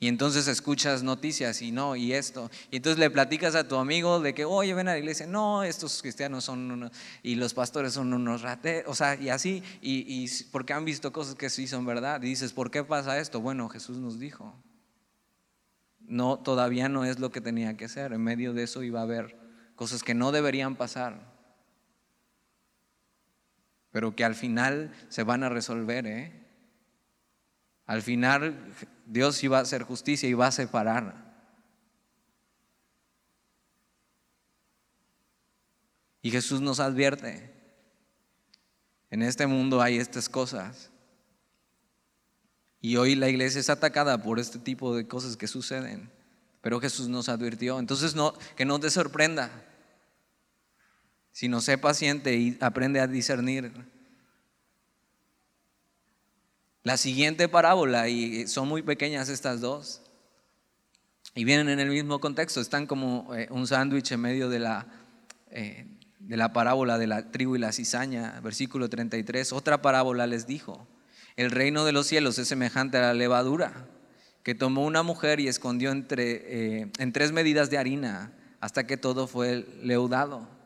Y 0.00 0.06
entonces 0.06 0.46
escuchas 0.46 1.02
noticias 1.02 1.60
y 1.60 1.72
no, 1.72 1.96
y 1.96 2.12
esto. 2.12 2.50
Y 2.70 2.76
entonces 2.76 3.00
le 3.00 3.10
platicas 3.10 3.56
a 3.56 3.66
tu 3.66 3.76
amigo 3.76 4.20
de 4.20 4.32
que, 4.32 4.44
oye, 4.44 4.72
ven 4.72 4.86
a 4.86 4.92
la 4.92 4.98
iglesia. 4.98 5.26
No, 5.26 5.64
estos 5.64 6.00
cristianos 6.02 6.44
son 6.44 6.70
unos, 6.70 6.92
y 7.24 7.34
los 7.34 7.52
pastores 7.52 7.94
son 7.94 8.14
unos 8.14 8.42
rateros. 8.42 8.88
O 8.88 8.94
sea, 8.94 9.16
y 9.16 9.28
así, 9.28 9.60
y, 9.82 10.04
y 10.06 10.30
porque 10.52 10.72
han 10.72 10.84
visto 10.84 11.12
cosas 11.12 11.34
que 11.34 11.50
sí 11.50 11.66
son 11.66 11.84
verdad. 11.84 12.22
Y 12.22 12.26
dices, 12.26 12.52
¿por 12.52 12.70
qué 12.70 12.84
pasa 12.84 13.18
esto? 13.18 13.40
Bueno, 13.40 13.68
Jesús 13.68 13.96
nos 13.96 14.20
dijo. 14.20 14.54
No, 15.98 16.38
todavía 16.38 16.88
no 16.88 17.04
es 17.04 17.18
lo 17.18 17.32
que 17.32 17.40
tenía 17.40 17.76
que 17.76 17.88
ser. 17.88 18.12
En 18.12 18.22
medio 18.22 18.52
de 18.52 18.62
eso 18.62 18.84
iba 18.84 19.00
a 19.00 19.02
haber 19.02 19.36
cosas 19.74 20.04
que 20.04 20.14
no 20.14 20.30
deberían 20.30 20.76
pasar 20.76 21.37
pero 23.90 24.14
que 24.14 24.24
al 24.24 24.34
final 24.34 24.92
se 25.08 25.22
van 25.22 25.42
a 25.42 25.48
resolver. 25.48 26.06
¿eh? 26.06 26.46
Al 27.86 28.02
final 28.02 28.74
Dios 29.06 29.42
iba 29.42 29.58
a 29.58 29.62
hacer 29.62 29.82
justicia 29.82 30.28
y 30.28 30.34
va 30.34 30.48
a 30.48 30.52
separar. 30.52 31.26
Y 36.20 36.30
Jesús 36.30 36.60
nos 36.60 36.80
advierte, 36.80 37.54
en 39.10 39.22
este 39.22 39.46
mundo 39.46 39.80
hay 39.80 39.96
estas 39.96 40.28
cosas. 40.28 40.90
Y 42.80 42.96
hoy 42.96 43.14
la 43.14 43.28
iglesia 43.28 43.60
es 43.60 43.70
atacada 43.70 44.22
por 44.22 44.38
este 44.38 44.58
tipo 44.58 44.94
de 44.94 45.08
cosas 45.08 45.36
que 45.36 45.46
suceden. 45.46 46.10
Pero 46.60 46.80
Jesús 46.80 47.08
nos 47.08 47.28
advirtió. 47.28 47.78
Entonces 47.78 48.14
no, 48.14 48.34
que 48.56 48.64
no 48.64 48.78
te 48.78 48.90
sorprenda 48.90 49.50
sino 51.38 51.60
sé 51.60 51.78
paciente 51.78 52.34
y 52.34 52.58
aprende 52.60 52.98
a 52.98 53.06
discernir. 53.06 53.70
La 56.82 56.96
siguiente 56.96 57.48
parábola, 57.48 58.08
y 58.08 58.48
son 58.48 58.66
muy 58.66 58.82
pequeñas 58.82 59.28
estas 59.28 59.60
dos, 59.60 60.02
y 61.36 61.44
vienen 61.44 61.68
en 61.68 61.78
el 61.78 61.90
mismo 61.90 62.18
contexto, 62.18 62.60
están 62.60 62.88
como 62.88 63.36
eh, 63.36 63.46
un 63.52 63.68
sándwich 63.68 64.10
en 64.10 64.20
medio 64.20 64.48
de 64.48 64.58
la, 64.58 64.88
eh, 65.52 65.86
de 66.18 66.36
la 66.36 66.52
parábola 66.52 66.98
de 66.98 67.06
la 67.06 67.30
tribu 67.30 67.54
y 67.54 67.60
la 67.60 67.70
cizaña, 67.70 68.40
versículo 68.40 68.88
33. 68.88 69.52
Otra 69.52 69.80
parábola 69.80 70.26
les 70.26 70.44
dijo, 70.44 70.88
el 71.36 71.52
reino 71.52 71.84
de 71.84 71.92
los 71.92 72.08
cielos 72.08 72.36
es 72.40 72.48
semejante 72.48 72.96
a 72.96 73.02
la 73.02 73.14
levadura 73.14 73.86
que 74.42 74.56
tomó 74.56 74.84
una 74.84 75.04
mujer 75.04 75.38
y 75.38 75.46
escondió 75.46 75.92
entre, 75.92 76.80
eh, 76.80 76.92
en 76.98 77.12
tres 77.12 77.30
medidas 77.30 77.70
de 77.70 77.78
harina 77.78 78.32
hasta 78.58 78.88
que 78.88 78.96
todo 78.96 79.28
fue 79.28 79.68
leudado. 79.84 80.57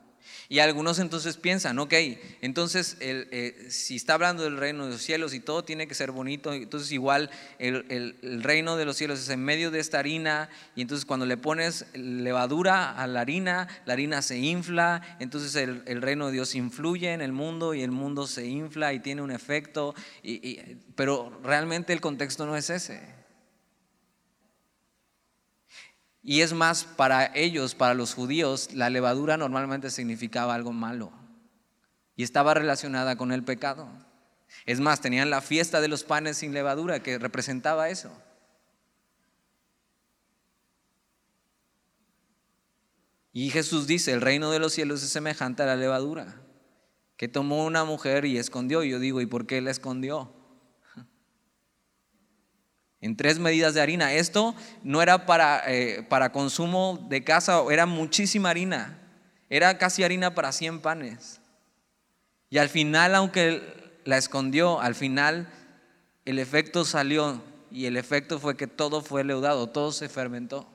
Y 0.49 0.59
algunos 0.59 0.99
entonces 0.99 1.37
piensan, 1.37 1.79
ok, 1.79 1.95
entonces 2.41 2.97
eh, 3.01 3.67
si 3.69 3.97
está 3.97 4.15
hablando 4.15 4.43
del 4.43 4.57
reino 4.57 4.85
de 4.85 4.93
los 4.93 5.03
cielos 5.03 5.35
y 5.35 5.41
todo 5.41 5.65
tiene 5.65 5.87
que 5.87 5.95
ser 5.95 6.11
bonito, 6.11 6.53
entonces 6.53 6.93
igual 6.93 7.31
el, 7.59 8.43
reino 8.43 8.77
de 8.77 8.85
los 8.85 8.97
cielos 8.97 9.21
es 9.21 9.29
en 9.29 9.45
medio 9.45 9.71
de 9.71 9.81
esta 9.81 9.99
harina 9.99 10.49
y 10.75 10.83
entonces 10.83 11.05
cuando 11.05 11.27
le 11.27 11.37
pones 11.37 11.87
levadura 11.95 12.93
a 12.93 13.07
la 13.07 13.21
harina, 13.21 13.69
la 13.87 13.95
harina 13.95 14.23
se 14.23 14.39
infla, 14.39 15.17
entonces 15.21 15.55
el, 15.57 16.03
reino 16.03 16.27
de 16.27 16.33
Dios 16.33 16.55
influye 16.55 17.13
en 17.13 17.21
el 17.21 17.33
mundo 17.33 17.75
y 17.75 17.83
el 17.83 17.91
mundo 17.91 18.27
se 18.27 18.47
infla 18.47 18.93
y 18.93 19.01
tiene 19.01 19.23
un 19.23 19.31
efecto, 19.31 19.95
pero 20.95 21.41
realmente 21.43 21.93
el 21.93 22.01
contexto 22.01 22.47
no 22.47 22.57
es 22.57 22.71
ese. 22.71 23.22
Y 26.23 26.43
es 26.43 26.53
más, 26.53 26.85
para 26.85 27.35
ellos, 27.35 27.75
para 27.75 27.95
los 27.95 28.15
judíos, 28.15 28.73
la 28.73 28.91
levadura 28.91 29.37
normalmente 29.37 29.91
significaba 29.91 30.55
algo 30.55 30.73
malo 30.73 31.13
y 32.15 32.23
estaba 32.23 32.55
relacionada 32.55 33.17
con 33.17 33.33
el 33.33 33.43
pecado. 33.43 33.89
Es 34.67 34.79
más, 34.79 35.01
tenían 35.01 35.31
la 35.31 35.41
fiesta 35.41 35.81
de 35.81 35.89
los 35.89 36.05
panes 36.05 36.39
sin 36.39 36.55
levadura 36.55 37.03
que 37.03 37.19
representaba 37.19 37.89
eso. 37.89 38.13
Y 43.33 43.51
Jesús 43.51 43.87
dice, 43.87 44.13
el 44.13 44.21
reino 44.21 44.51
de 44.51 44.59
los 44.59 44.75
cielos 44.75 45.03
es 45.03 45.09
semejante 45.09 45.63
a 45.63 45.67
la 45.67 45.77
levadura, 45.77 46.43
que 47.17 47.29
tomó 47.29 47.65
una 47.65 47.85
mujer 47.85 48.27
y 48.27 48.37
escondió. 48.37 48.85
Y 48.85 48.91
yo 48.91 48.99
digo, 49.01 49.21
¿y 49.21 49.27
por 49.27 49.47
qué 49.47 49.61
la 49.63 49.71
escondió? 49.71 50.42
En 53.03 53.17
tres 53.17 53.39
medidas 53.39 53.75
de 53.75 53.83
harina. 53.83 54.15
Esto 54.15 54.55
no 54.83 55.03
era 55.03 55.27
para, 55.27 55.63
eh, 55.67 56.07
para 56.09 56.33
consumo 56.33 57.05
de 57.11 57.23
casa, 57.23 57.63
era 57.71 57.85
muchísima 57.85 58.49
harina. 58.51 58.99
Era 59.51 59.77
casi 59.77 60.03
harina 60.03 60.35
para 60.35 60.53
100 60.53 60.81
panes. 60.81 61.41
Y 62.49 62.59
al 62.59 62.71
final, 62.71 63.15
aunque 63.15 63.61
la 64.05 64.17
escondió, 64.17 64.81
al 64.81 64.95
final 64.95 65.53
el 66.25 66.39
efecto 66.39 66.85
salió 66.85 67.43
y 67.71 67.87
el 67.87 67.97
efecto 67.97 68.39
fue 68.39 68.57
que 68.57 68.67
todo 68.67 69.03
fue 69.03 69.25
leudado, 69.25 69.69
todo 69.69 69.93
se 69.93 70.09
fermentó. 70.09 70.69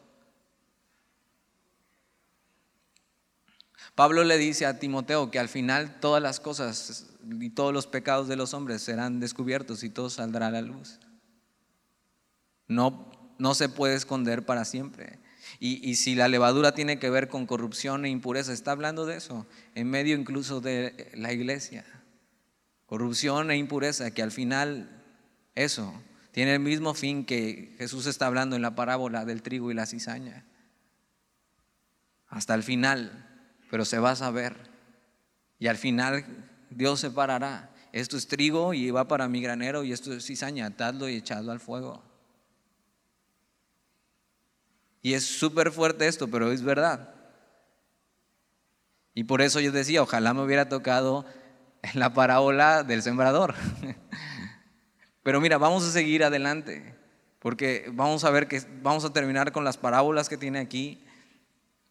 Pablo 3.96 4.24
le 4.24 4.38
dice 4.38 4.66
a 4.66 4.80
Timoteo 4.80 5.32
que 5.32 5.40
al 5.40 5.50
final 5.50 6.00
todas 6.00 6.22
las 6.22 6.40
cosas 6.40 7.08
y 7.24 7.50
todos 7.50 7.74
los 7.74 7.88
pecados 7.88 8.28
de 8.28 8.36
los 8.36 8.54
hombres 8.54 8.84
serán 8.84 9.20
descubiertos 9.20 9.84
y 9.84 9.90
todo 9.90 10.10
saldrá 10.10 10.48
a 10.48 10.52
la 10.52 10.62
luz. 10.62 11.00
No, 12.67 13.12
no 13.38 13.53
se 13.53 13.69
puede 13.69 13.95
esconder 13.95 14.45
para 14.45 14.65
siempre. 14.65 15.19
Y, 15.60 15.95
si 15.95 16.13
la 16.13 16.27
levadura 16.27 16.73
tiene 16.73 16.99
que 16.99 17.10
ver 17.10 17.30
con 17.30 17.47
corrupción 17.47 18.06
e 18.06 18.10
impureza, 18.10 18.53
está 18.53 18.71
hablando 18.71 19.06
de 19.06 19.17
eso, 19.17 19.47
en 19.73 19.89
medio 19.89 20.15
incluso 20.15 20.62
de 20.62 21.12
la 21.15 21.34
iglesia. 21.34 21.84
Corrupción 22.86 23.49
e 23.49 23.58
impureza, 23.58 24.12
que 24.12 24.21
al 24.21 24.32
final 24.32 25.03
eso 25.56 25.93
tiene 26.32 26.53
el 26.53 26.60
mismo 26.60 26.93
fin 26.93 27.25
que 27.25 27.75
Jesús 27.80 28.06
está 28.06 28.27
hablando 28.27 28.56
en 28.56 28.62
la 28.62 28.75
parábola 28.75 29.25
del 29.25 29.41
trigo 29.41 29.71
y 29.71 29.73
la 29.73 29.88
cizaña. 29.88 30.45
Hasta 32.27 32.53
el 32.53 32.62
final, 32.62 33.25
pero 33.71 33.84
se 33.84 33.97
va 33.97 34.12
a 34.12 34.15
saber. 34.15 34.56
Y 35.58 35.67
al 35.67 35.77
final 35.77 36.23
Dios 36.69 36.99
separará. 36.99 37.73
Esto 37.93 38.17
es 38.17 38.27
trigo 38.27 38.75
y 38.75 38.91
va 38.91 39.08
para 39.08 39.27
mi 39.27 39.41
granero 39.41 39.84
y 39.84 39.91
esto 39.91 40.13
es 40.13 40.25
cizaña, 40.25 40.67
atadlo 40.67 41.10
y 41.10 41.15
echadlo 41.15 41.51
al 41.51 41.60
fuego. 41.60 42.03
Y 45.08 45.13
es 45.13 45.26
súper 45.26 45.72
fuerte 45.72 46.06
esto, 46.06 46.28
pero 46.28 46.52
es 46.52 46.62
verdad. 46.62 47.15
Y 49.13 49.24
por 49.24 49.41
eso 49.41 49.62
yo 49.62 49.72
decía, 49.72 50.04
ojalá 50.04 50.34
me 50.34 50.41
hubiera 50.41 50.67
tocado 50.67 51.24
la 51.93 52.13
parábola 52.13 52.84
del 52.84 53.02
sembrador. 53.02 53.56
Pero 55.24 55.39
mira, 55.39 55.58
vamos 55.58 55.86
a 55.86 55.91
seguir 55.93 56.26
adelante, 56.26 56.93
porque 57.39 57.89
vamos 57.93 58.26
a 58.26 58.32
ver 58.32 58.50
que 58.50 58.62
vamos 58.84 59.06
a 59.06 59.13
terminar 59.13 59.54
con 59.54 59.63
las 59.63 59.78
parábolas 59.78 60.28
que 60.28 60.36
tiene 60.36 60.60
aquí 60.60 61.02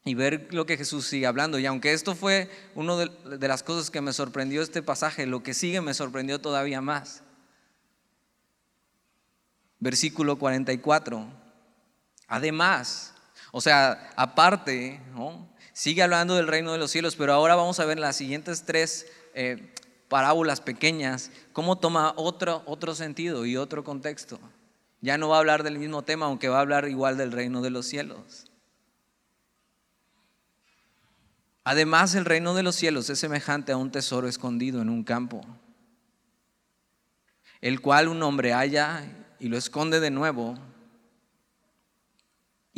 y 0.05 0.15
ver 0.15 0.49
lo 0.53 0.67
que 0.67 0.77
Jesús 0.77 1.07
sigue 1.07 1.27
hablando. 1.27 1.59
Y 1.59 1.65
aunque 1.65 1.95
esto 1.95 2.15
fue 2.15 2.51
una 2.75 2.97
de, 2.97 3.11
de, 3.39 3.49
las 3.49 3.63
cosas 3.63 3.91
que 3.91 4.03
me 4.03 4.13
sorprendió 4.13 4.61
este 4.61 4.83
pasaje, 4.83 5.25
lo 5.25 5.43
que 5.43 5.55
sigue 5.55 5.81
me 5.81 5.95
sorprendió 5.95 6.39
todavía 6.39 6.83
más. 6.83 7.23
Versículo 9.81 10.37
44. 10.39 11.46
Además, 12.29 13.15
o 13.53 13.61
sea, 13.61 14.11
aparte, 14.17 15.01
sigue 15.73 16.03
hablando 16.03 16.37
del 16.37 16.49
reino 16.49 16.73
de 16.73 16.79
los 16.79 16.91
cielos, 16.91 17.17
pero 17.17 17.33
ahora 17.33 17.55
vamos 17.55 17.81
a 17.81 17.85
ver 17.85 17.99
las 17.99 18.17
siguientes 18.17 18.65
tres 18.65 19.07
eh, 19.35 19.73
parábolas 20.09 20.61
pequeñas, 20.61 21.31
cómo 21.53 21.79
toma 21.79 22.13
otro, 22.17 22.63
otro 22.67 22.95
sentido 22.95 23.47
y 23.47 23.57
otro 23.57 23.85
contexto. 23.85 24.39
Ya 25.01 25.19
no 25.19 25.29
va 25.29 25.37
a 25.37 25.39
hablar 25.41 25.63
del 25.63 25.79
mismo 25.79 26.03
tema, 26.03 26.27
aunque 26.27 26.49
va 26.49 26.59
a 26.59 26.63
hablar 26.63 26.89
igual 26.89 27.17
del 27.17 27.33
reino 27.33 27.63
de 27.63 27.71
los 27.71 27.87
cielos. 27.87 28.51
Además, 31.65 32.15
el 32.15 32.25
reino 32.25 32.55
de 32.55 32.63
los 32.63 32.77
cielos 32.77 33.11
es 33.11 33.19
semejante 33.19 33.73
a 33.73 33.77
un 33.77 33.91
tesoro 33.91 34.29
escondido 34.29 34.81
en 34.83 34.89
un 34.89 35.03
campo, 35.03 35.45
el 37.61 37.81
cual 37.81 38.09
un 38.09 38.23
hombre 38.23 38.53
halla 38.53 39.05
y 39.41 39.49
lo 39.49 39.57
esconde 39.57 39.99
de 39.99 40.11
nuevo 40.11 40.57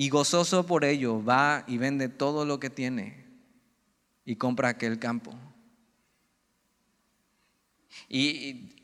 y 0.01 0.11
gozoso 0.11 0.65
por 0.65 0.85
ello 0.85 1.25
va 1.25 1.65
y 1.67 1.77
vende 1.77 2.09
todo 2.09 2.45
lo 2.45 2.61
que 2.61 2.71
tiene 2.71 3.27
y 4.25 4.37
compra 4.37 4.69
aquel 4.69 5.01
campo. 5.01 5.35
Y 8.09 8.77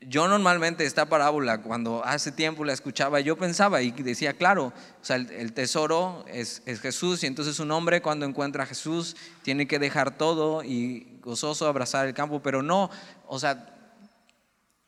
yo 0.00 0.28
normalmente 0.28 0.86
esta 0.86 1.08
parábola, 1.08 1.60
cuando 1.62 2.04
hace 2.04 2.30
tiempo 2.30 2.64
la 2.64 2.72
escuchaba, 2.72 3.18
yo 3.18 3.36
pensaba 3.36 3.82
y 3.82 3.90
decía, 3.90 4.34
claro, 4.34 4.66
o 4.66 5.04
sea, 5.04 5.16
el, 5.16 5.52
tesoro 5.54 6.24
es, 6.28 6.62
es, 6.66 6.78
Jesús 6.78 7.24
y 7.24 7.26
entonces 7.26 7.58
un 7.58 7.72
hombre 7.72 8.00
cuando 8.00 8.24
encuentra 8.24 8.62
a 8.62 8.66
Jesús 8.66 9.16
tiene 9.42 9.66
que 9.66 9.80
dejar 9.80 10.16
todo 10.16 10.62
y 10.62 11.18
gozoso 11.20 11.66
abrazar 11.66 12.06
el 12.06 12.14
campo, 12.14 12.42
pero 12.44 12.62
no, 12.62 12.90
o 13.26 13.40
sea, 13.40 13.76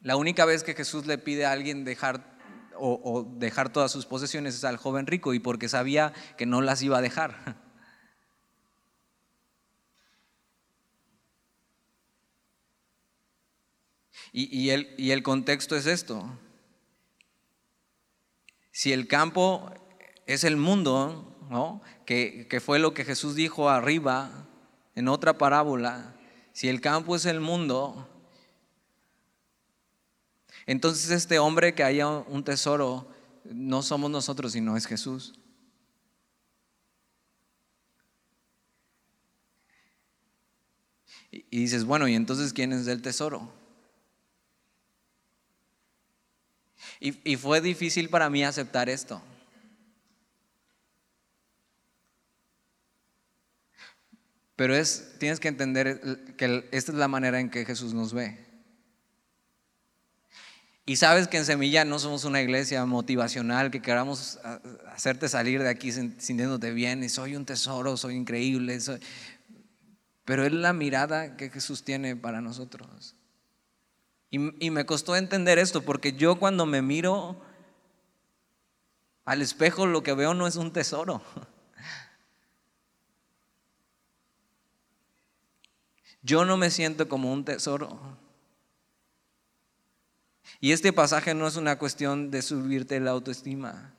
la 0.01 0.15
única 0.15 0.45
vez 0.45 0.63
que 0.63 0.75
Jesús 0.75 1.07
le 1.07 1.19
pide 1.19 1.45
a 1.45 1.51
alguien 1.51 1.85
dejar 1.85 2.32
o, 2.79 3.27
dejar 3.37 3.73
todas 3.73 3.91
sus 3.91 4.07
posesiones 4.07 4.65
al 4.65 4.77
joven 4.77 5.07
rico 5.07 5.35
y 5.35 5.39
porque 5.39 5.69
sabía 5.69 6.13
que 6.37 6.47
no 6.47 6.61
las 6.61 6.83
iba 6.83 6.99
a 6.99 7.03
dejar. 7.03 7.57
Y, 14.35 14.71
el, 14.71 15.23
contexto 15.23 15.77
es 15.77 15.85
esto. 15.85 16.27
Si 18.71 18.91
el 18.91 19.07
campo 19.07 19.71
es 20.27 20.45
el 20.45 20.57
mundo, 20.57 21.37
que, 22.07 22.63
fue 22.65 22.79
lo 22.79 22.95
que 22.95 23.05
Jesús 23.05 23.35
dijo 23.35 23.69
arriba 23.69 24.49
en 24.95 25.09
otra 25.09 25.37
parábola, 25.37 26.17
si 26.55 26.69
el 26.69 26.81
campo 26.81 27.15
es 27.15 27.27
el 27.27 27.41
mundo, 27.41 28.09
entonces 30.67 31.11
este 31.11 31.39
hombre 31.39 31.75
que 31.75 31.85
haya 31.85 32.09
un 32.09 32.45
tesoro 32.45 33.09
no 33.45 33.83
somos 33.83 34.11
nosotros, 34.11 34.53
sino 34.53 34.77
es 34.77 34.87
Jesús. 34.87 35.35
Y 41.31 41.61
dices, 41.61 41.85
bueno, 41.85 42.07
¿y 42.09 42.15
entonces 42.15 42.53
quién 42.53 42.73
es 42.73 42.87
el 42.87 43.01
tesoro? 43.01 43.51
Y, 47.01 47.37
fue 47.37 47.61
difícil 47.61 48.09
para 48.09 48.31
mí 48.31 48.45
aceptar 48.45 48.89
esto. 48.89 49.21
Pero 54.55 54.77
es, 54.77 55.17
tienes 55.19 55.41
que 55.41 55.49
entender 55.49 56.37
que 56.37 56.69
esta 56.71 56.93
es 56.93 56.99
la 56.99 57.09
manera 57.09 57.41
en 57.41 57.51
que 57.51 57.65
Jesús 57.65 57.93
nos 57.93 58.13
ve. 58.13 58.52
Y 60.85 60.97
sabes 60.97 61.29
que 61.29 61.37
en 61.37 61.45
Semilla 61.45 61.85
no 61.85 62.01
somos 62.01 62.25
una 62.25 62.43
iglesia 62.43 62.85
motivacional 62.85 63.71
que 63.71 63.81
queramos 63.81 64.41
hacerte 64.93 65.29
salir 65.29 65.63
de 65.63 65.69
aquí 65.69 65.93
sintiéndote 65.93 66.73
bien 66.73 67.05
y 67.05 67.09
soy 67.09 67.37
un 67.37 67.45
tesoro, 67.45 67.97
soy 67.97 68.17
increíble. 68.17 68.79
Pero 70.25 70.45
es 70.45 70.53
la 70.53 70.73
mirada 70.73 71.37
que 71.37 71.51
Jesús 71.51 71.85
tiene 71.85 72.17
para 72.17 72.41
nosotros. 72.41 73.15
Y, 74.31 74.65
y 74.65 74.71
me 74.71 74.85
costó 74.85 75.15
entender 75.15 75.59
esto 75.59 75.83
porque 75.83 76.15
yo 76.15 76.41
cuando 76.41 76.67
me 76.67 76.83
miro 76.83 77.41
al 79.25 79.41
espejo 79.41 79.87
lo 79.87 80.03
que 80.03 80.15
veo 80.15 80.35
no 80.35 80.49
es 80.49 80.57
un 80.57 80.73
tesoro. 80.73 81.23
Yo 86.25 86.45
no 86.45 86.57
me 86.57 86.71
siento 86.71 87.09
como 87.09 87.33
un 87.33 87.45
tesoro. 87.45 88.22
Y 90.63 90.71
este 90.71 90.93
pasaje 90.93 91.35
no 91.35 91.49
es 91.49 91.57
una 91.57 91.77
cuestión 91.77 92.31
de 92.31 92.41
subirte 92.41 93.01
la 93.01 93.11
autoestima. 93.11 93.93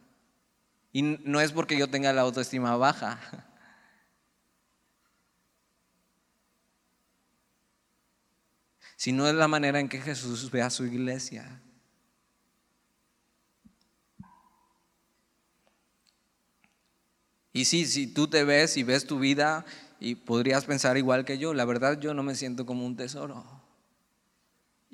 Y 0.93 1.01
no 1.01 1.41
es 1.41 1.51
porque 1.51 1.77
yo 1.77 1.89
tenga 1.89 2.13
la 2.13 2.21
autoestima 2.21 2.77
baja. 2.77 3.19
Sino 8.95 9.27
es 9.27 9.35
la 9.35 9.49
manera 9.49 9.81
en 9.81 9.89
que 9.89 9.99
Jesús 9.99 10.49
ve 10.51 10.61
a 10.61 10.69
su 10.69 10.85
iglesia. 10.85 11.61
Y 17.51 17.65
sí, 17.65 17.85
si 17.85 18.07
tú 18.07 18.29
te 18.29 18.45
ves 18.45 18.77
y 18.77 18.83
ves 18.83 19.05
tu 19.05 19.19
vida 19.19 19.65
y 19.99 20.15
podrías 20.15 20.63
pensar 20.63 20.95
igual 20.95 21.25
que 21.25 21.37
yo, 21.37 21.53
la 21.53 21.65
verdad 21.65 21.99
yo 21.99 22.13
no 22.13 22.23
me 22.23 22.35
siento 22.35 22.65
como 22.65 22.85
un 22.85 22.95
tesoro. 22.95 23.62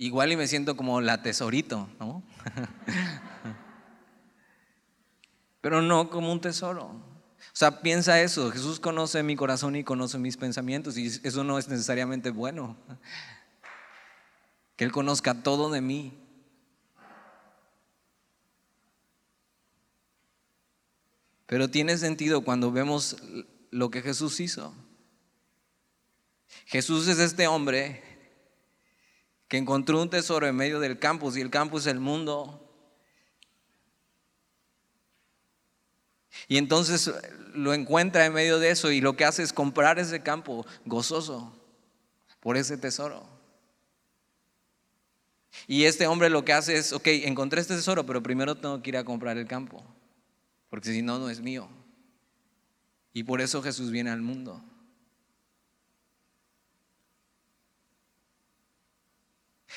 Igual 0.01 0.31
y 0.31 0.37
me 0.37 0.47
siento 0.47 0.77
como 0.77 1.01
la 1.01 1.21
tesorito, 1.21 1.89
¿no? 1.99 2.23
Pero 5.59 5.81
no 5.81 6.09
como 6.09 6.31
un 6.31 6.39
tesoro. 6.39 6.85
O 6.85 7.03
sea, 7.51 7.81
piensa 7.81 8.21
eso, 8.21 8.49
Jesús 8.49 8.79
conoce 8.79 9.21
mi 9.23 9.35
corazón 9.35 9.75
y 9.75 9.83
conoce 9.83 10.17
mis 10.17 10.37
pensamientos 10.37 10.97
y 10.97 11.07
eso 11.07 11.43
no 11.43 11.59
es 11.59 11.67
necesariamente 11.67 12.29
bueno. 12.29 12.77
Que 14.77 14.85
Él 14.85 14.93
conozca 14.93 15.43
todo 15.43 15.69
de 15.69 15.81
mí. 15.81 16.17
Pero 21.45 21.69
tiene 21.69 21.97
sentido 21.97 22.45
cuando 22.45 22.71
vemos 22.71 23.17
lo 23.69 23.91
que 23.91 24.01
Jesús 24.01 24.39
hizo. 24.39 24.73
Jesús 26.67 27.09
es 27.09 27.19
este 27.19 27.47
hombre 27.47 28.08
que 29.49 29.57
encontró 29.57 30.01
un 30.01 30.09
tesoro 30.09 30.47
en 30.47 30.55
medio 30.55 30.79
del 30.79 30.99
campus 30.99 31.35
y 31.35 31.41
el 31.41 31.49
campus 31.49 31.81
es 31.81 31.87
el 31.87 31.99
mundo. 31.99 32.65
Y 36.47 36.57
entonces 36.57 37.11
lo 37.53 37.73
encuentra 37.73 38.25
en 38.25 38.33
medio 38.33 38.59
de 38.59 38.69
eso 38.69 38.91
y 38.91 39.01
lo 39.01 39.17
que 39.17 39.25
hace 39.25 39.41
es 39.41 39.51
comprar 39.51 39.99
ese 39.99 40.21
campo 40.21 40.65
gozoso 40.85 41.51
por 42.39 42.57
ese 42.57 42.77
tesoro. 42.77 43.27
Y 45.67 45.85
este 45.85 46.05
hombre 46.05 46.29
lo 46.29 46.45
que 46.45 46.53
hace 46.53 46.77
es, 46.77 46.93
ok, 46.93 47.07
encontré 47.07 47.59
este 47.59 47.75
tesoro, 47.75 48.05
pero 48.05 48.21
primero 48.21 48.55
tengo 48.55 48.81
que 48.81 48.91
ir 48.91 48.97
a 48.97 49.03
comprar 49.03 49.37
el 49.37 49.47
campo, 49.47 49.83
porque 50.69 50.93
si 50.93 51.01
no, 51.01 51.17
no 51.17 51.29
es 51.29 51.41
mío. 51.41 51.67
Y 53.13 53.23
por 53.23 53.41
eso 53.41 53.63
Jesús 53.63 53.89
viene 53.89 54.11
al 54.11 54.21
mundo. 54.21 54.63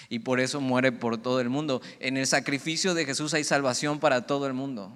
Y 0.08 0.20
por 0.20 0.40
eso 0.40 0.60
muere 0.60 0.92
por 0.92 1.18
todo 1.20 1.40
el 1.40 1.48
mundo. 1.48 1.80
En 2.00 2.16
el 2.16 2.26
sacrificio 2.26 2.94
de 2.94 3.04
Jesús 3.04 3.34
hay 3.34 3.44
salvación 3.44 4.00
para 4.00 4.26
todo 4.26 4.46
el 4.46 4.52
mundo, 4.52 4.92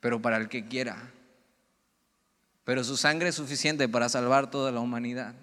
pero 0.00 0.20
para 0.22 0.36
el 0.36 0.48
que 0.48 0.66
quiera. 0.66 1.12
pero 2.64 2.84
su 2.84 2.96
sangre 2.96 3.30
es 3.30 3.34
suficiente 3.34 3.88
para 3.88 4.08
salvar 4.08 4.50
toda 4.50 4.70
la 4.70 4.80
humanidad. 4.80 5.34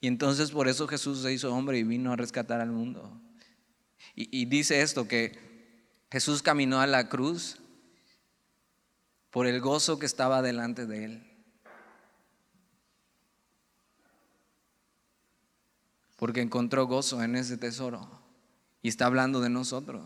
Y 0.00 0.08
entonces 0.08 0.50
por 0.50 0.66
eso 0.66 0.88
Jesús 0.88 1.22
se 1.22 1.32
hizo 1.32 1.54
hombre 1.54 1.78
y 1.78 1.84
vino 1.84 2.12
a 2.12 2.16
rescatar 2.16 2.60
al 2.60 2.70
mundo. 2.70 3.20
Y, 4.16 4.28
y, 4.36 4.46
dice 4.46 4.80
esto, 4.80 5.06
que 5.06 5.38
Jesús 6.10 6.42
caminó 6.42 6.80
a 6.80 6.86
la 6.86 7.08
cruz 7.08 7.58
por 9.30 9.46
el 9.46 9.60
gozo 9.60 9.98
que 9.98 10.06
estaba 10.06 10.42
delante 10.42 10.86
de 10.86 11.04
él. 11.04 11.29
Porque 16.20 16.42
encontró 16.42 16.86
gozo 16.86 17.22
en 17.22 17.34
ese 17.34 17.56
tesoro. 17.56 18.06
Y 18.82 18.90
está 18.90 19.06
hablando 19.06 19.40
de 19.40 19.48
nosotros. 19.48 20.04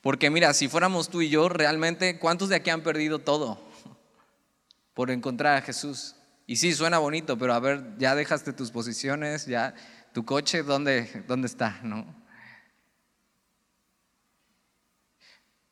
Porque 0.00 0.30
mira, 0.30 0.52
si 0.52 0.66
fuéramos 0.66 1.08
tú 1.08 1.22
y 1.22 1.28
yo, 1.28 1.48
realmente, 1.48 2.18
¿cuántos 2.18 2.48
de 2.48 2.56
aquí 2.56 2.70
han 2.70 2.82
perdido 2.82 3.20
todo 3.20 3.56
por 4.94 5.12
encontrar 5.12 5.56
a 5.56 5.62
Jesús? 5.62 6.16
Y 6.44 6.56
sí, 6.56 6.74
suena 6.74 6.98
bonito, 6.98 7.38
pero 7.38 7.54
a 7.54 7.60
ver, 7.60 7.96
ya 7.96 8.16
dejaste 8.16 8.52
tus 8.52 8.72
posiciones, 8.72 9.46
ya 9.46 9.76
tu 10.12 10.24
coche, 10.24 10.64
¿dónde, 10.64 11.24
dónde 11.28 11.46
está? 11.46 11.78
¿No? 11.84 12.04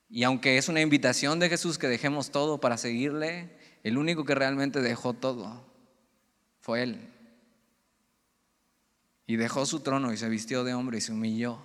Y 0.08 0.22
aunque 0.22 0.58
es 0.58 0.68
una 0.68 0.80
invitación 0.80 1.40
de 1.40 1.48
Jesús 1.48 1.76
que 1.76 1.88
dejemos 1.88 2.30
todo 2.30 2.60
para 2.60 2.78
seguirle, 2.78 3.58
el 3.82 3.98
único 3.98 4.24
que 4.24 4.36
realmente 4.36 4.80
dejó 4.80 5.12
todo 5.12 5.66
fue 6.60 6.84
Él. 6.84 7.11
Y 9.26 9.36
dejó 9.36 9.66
su 9.66 9.80
trono 9.80 10.12
y 10.12 10.16
se 10.16 10.28
vistió 10.28 10.64
de 10.64 10.74
hombre 10.74 10.98
y 10.98 11.00
se 11.00 11.12
humilló. 11.12 11.62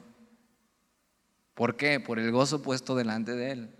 ¿Por 1.53 1.75
qué? 1.75 1.99
Por 1.99 2.19
el 2.19 2.31
gozo 2.31 2.61
puesto 2.61 2.95
delante 2.95 3.31
de 3.31 3.51
Él. 3.51 3.75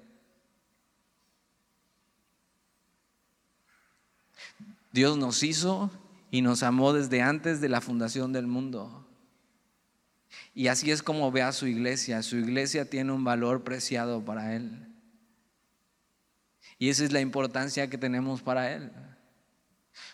Dios 4.91 5.15
nos 5.17 5.43
hizo 5.43 5.91
y 6.31 6.41
nos 6.41 6.63
amó 6.63 6.91
desde 6.91 7.21
antes 7.21 7.61
de 7.61 7.69
la 7.69 7.81
fundación 7.81 8.33
del 8.33 8.47
mundo. 8.47 9.07
Y 10.55 10.69
así 10.69 10.89
es 10.89 11.03
como 11.03 11.31
ve 11.31 11.43
a 11.43 11.51
su 11.51 11.67
iglesia. 11.67 12.23
Su 12.23 12.37
iglesia 12.37 12.89
tiene 12.89 13.11
un 13.11 13.23
valor 13.23 13.63
preciado 13.63 14.25
para 14.25 14.55
Él. 14.55 14.87
Y 16.79 16.89
esa 16.89 17.03
es 17.03 17.11
la 17.11 17.21
importancia 17.21 17.89
que 17.89 17.97
tenemos 17.99 18.41
para 18.41 18.73
Él. 18.73 18.91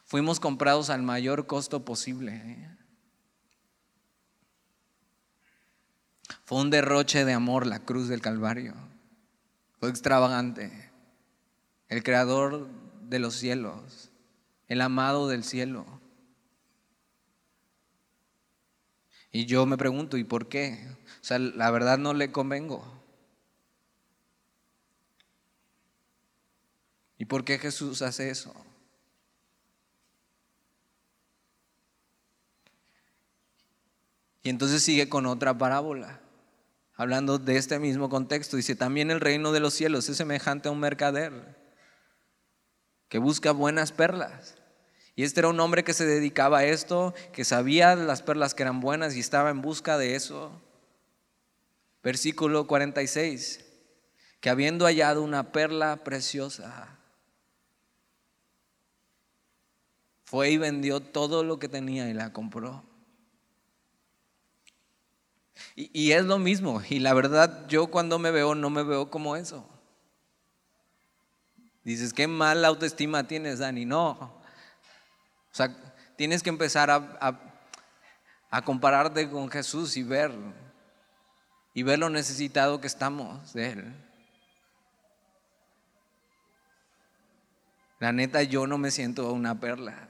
Fuimos 0.04 0.40
comprados 0.40 0.90
al 0.90 1.02
mayor 1.02 1.48
costo 1.48 1.86
posible. 1.86 2.70
Fue 6.46 6.60
un 6.60 6.70
derroche 6.70 7.26
de 7.26 7.34
amor 7.34 7.68
la 7.68 7.80
cruz 7.80 8.08
del 8.08 8.22
Calvario. 8.22 8.74
Fue 9.80 9.90
extravagante. 9.90 10.92
El 11.90 12.04
creador 12.04 12.68
de 13.10 13.20
los 13.20 13.36
cielos 13.36 14.12
el 14.68 14.82
amado 14.82 15.28
del 15.28 15.44
cielo. 15.44 15.86
Y 19.32 19.46
yo 19.46 19.66
me 19.66 19.78
pregunto, 19.78 20.18
¿y 20.18 20.24
por 20.24 20.48
qué? 20.48 20.88
O 21.22 21.24
sea, 21.24 21.40
la 21.40 21.72
verdad 21.72 21.98
no 21.98 22.14
le 22.14 22.32
convengo. 22.32 22.84
¿Y 27.18 27.26
por 27.26 27.46
qué 27.46 27.58
Jesús 27.58 28.02
hace 28.02 28.30
eso? 28.30 28.54
Y 34.44 34.50
entonces 34.50 34.84
sigue 34.84 35.08
con 35.08 35.26
otra 35.26 35.58
parábola, 35.58 36.20
hablando 36.96 37.38
de 37.38 37.58
este 37.58 37.80
mismo 37.80 38.10
contexto. 38.10 38.58
Dice, 38.58 38.76
también 38.76 39.12
el 39.12 39.20
reino 39.20 39.52
de 39.52 39.60
los 39.60 39.74
cielos 39.74 40.10
es 40.10 40.18
semejante 40.18 40.70
a 40.70 40.72
un 40.72 40.80
mercader 40.80 41.58
que 43.10 43.18
busca 43.18 43.52
buenas 43.52 43.92
perlas. 43.92 44.56
Y 45.16 45.24
este 45.24 45.42
era 45.42 45.50
un 45.50 45.60
hombre 45.60 45.84
que 45.84 45.94
se 45.94 46.06
dedicaba 46.06 46.60
a 46.60 46.66
esto, 46.66 47.14
que 47.32 47.46
sabía 47.46 47.96
las 47.96 48.24
perlas 48.24 48.56
que 48.56 48.64
eran 48.64 48.80
buenas 48.80 49.16
y 49.16 49.20
estaba 49.20 49.52
en 49.52 49.62
busca 49.62 49.98
de 49.98 50.16
eso. 50.16 50.60
Versículo 52.02 52.66
46, 52.66 53.64
que 54.40 54.50
habiendo 54.50 54.86
hallado 54.86 55.22
una 55.22 55.52
perla 55.52 56.04
preciosa, 56.04 56.98
fue 60.26 60.50
y 60.50 60.58
vendió 60.58 61.00
todo 61.00 61.44
lo 61.44 61.60
que 61.60 61.70
tenía 61.70 62.10
y 62.10 62.14
la 62.14 62.34
compró. 62.34 62.84
Y, 65.76 66.12
es 66.12 66.24
lo 66.26 66.38
mismo, 66.38 66.84
y 66.88 67.00
la 67.00 67.16
verdad 67.16 67.68
yo 67.68 67.88
cuando 67.88 68.20
me 68.20 68.30
veo 68.30 68.54
no 68.54 68.70
me 68.70 68.84
veo 68.84 69.10
como 69.10 69.36
eso. 69.36 69.68
Dices, 71.84 72.14
qué 72.14 72.28
mala 72.28 72.68
autoestima 72.68 73.28
tienes, 73.28 73.60
Dani. 73.60 73.84
No. 73.84 74.12
O 74.12 74.42
sea, 75.52 75.76
tienes 76.16 76.44
que 76.44 76.50
empezar 76.50 76.92
a, 76.92 77.40
a, 78.52 78.62
compararte 78.62 79.30
con 79.30 79.50
Jesús 79.50 79.98
y 79.98 80.04
ver, 80.04 80.32
y 81.74 81.82
ver 81.82 81.98
lo 81.98 82.10
necesitado 82.10 82.80
que 82.80 82.88
estamos 82.88 83.54
de 83.54 83.72
Él. 83.72 83.96
La 88.00 88.12
neta, 88.12 88.44
yo 88.44 88.68
no 88.68 88.78
me 88.78 88.92
siento 88.92 89.34
una 89.34 89.60
perla. 89.60 90.08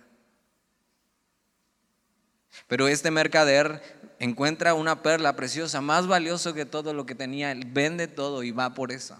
Pero 2.67 2.88
este 2.88 3.12
mercader 3.12 4.02
encuentra 4.23 4.73
una 4.73 5.01
perla 5.01 5.36
preciosa, 5.36 5.81
más 5.81 6.07
valioso 6.07 6.53
que 6.53 6.65
todo 6.65 6.93
lo 6.93 7.05
que 7.05 7.13
tenía. 7.13 7.51
Él 7.51 7.65
vende 7.65 8.07
todo 8.07 8.43
y 8.43 8.51
va 8.51 8.73
por 8.73 8.91
eso. 8.91 9.17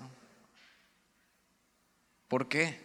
¿Por 2.30 2.48
qué? 2.48 2.80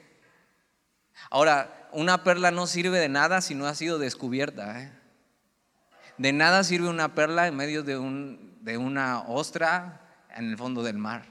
Ahora, 1.31 1.89
una 1.93 2.25
perla 2.25 2.51
no 2.51 2.67
sirve 2.67 2.99
de 2.99 3.09
nada 3.09 3.41
si 3.41 3.55
no 3.55 3.67
ha 3.67 3.75
sido 3.75 3.99
descubierta. 3.99 4.83
¿eh? 4.83 4.93
De 6.19 6.33
nada 6.33 6.65
sirve 6.65 6.89
una 6.89 7.15
perla 7.15 7.47
en 7.47 7.57
medio 7.57 7.83
de, 7.85 7.97
un, 7.97 8.59
de 8.63 8.77
una 8.77 9.21
ostra 9.23 10.27
en 10.35 10.51
el 10.51 10.59
fondo 10.59 10.83
del 10.83 10.99
mar. 10.99 11.25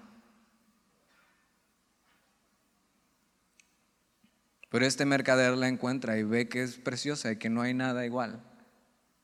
Pero 4.69 4.86
este 4.86 5.06
mercader 5.06 5.58
la 5.58 5.67
encuentra 5.67 6.17
y 6.17 6.23
ve 6.23 6.47
que 6.47 6.63
es 6.63 6.78
preciosa 6.78 7.32
y 7.32 7.38
que 7.38 7.50
no 7.50 7.62
hay 7.62 7.73
nada 7.73 8.06
igual. 8.06 8.41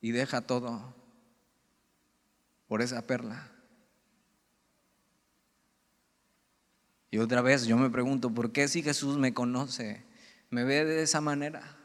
Y 0.02 0.12
deja 0.12 0.41
todo 0.41 1.03
por 2.73 2.81
esa 2.81 3.05
perla. 3.05 3.51
Y 7.12 7.19
otra 7.19 7.43
vez 7.43 7.67
yo 7.67 7.77
me 7.77 7.91
pregunto, 7.91 8.33
¿por 8.33 8.51
qué 8.51 8.67
si 8.67 8.81
Jesús 8.81 9.19
me 9.19 9.31
conoce, 9.31 10.03
me 10.49 10.63
ve 10.63 10.83
de 10.83 11.03
esa 11.03 11.21
manera? 11.21 11.77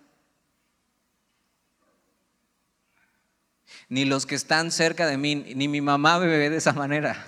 Ni 3.91 4.07
los 4.07 4.25
que 4.25 4.35
están 4.35 4.71
cerca 4.71 5.07
de 5.07 5.19
mí, 5.19 5.35
ni 5.35 5.69
mi 5.69 5.83
mamá 5.83 6.19
me 6.21 6.27
ve 6.27 6.49
de 6.49 6.57
esa 6.57 6.73
manera. 6.73 7.23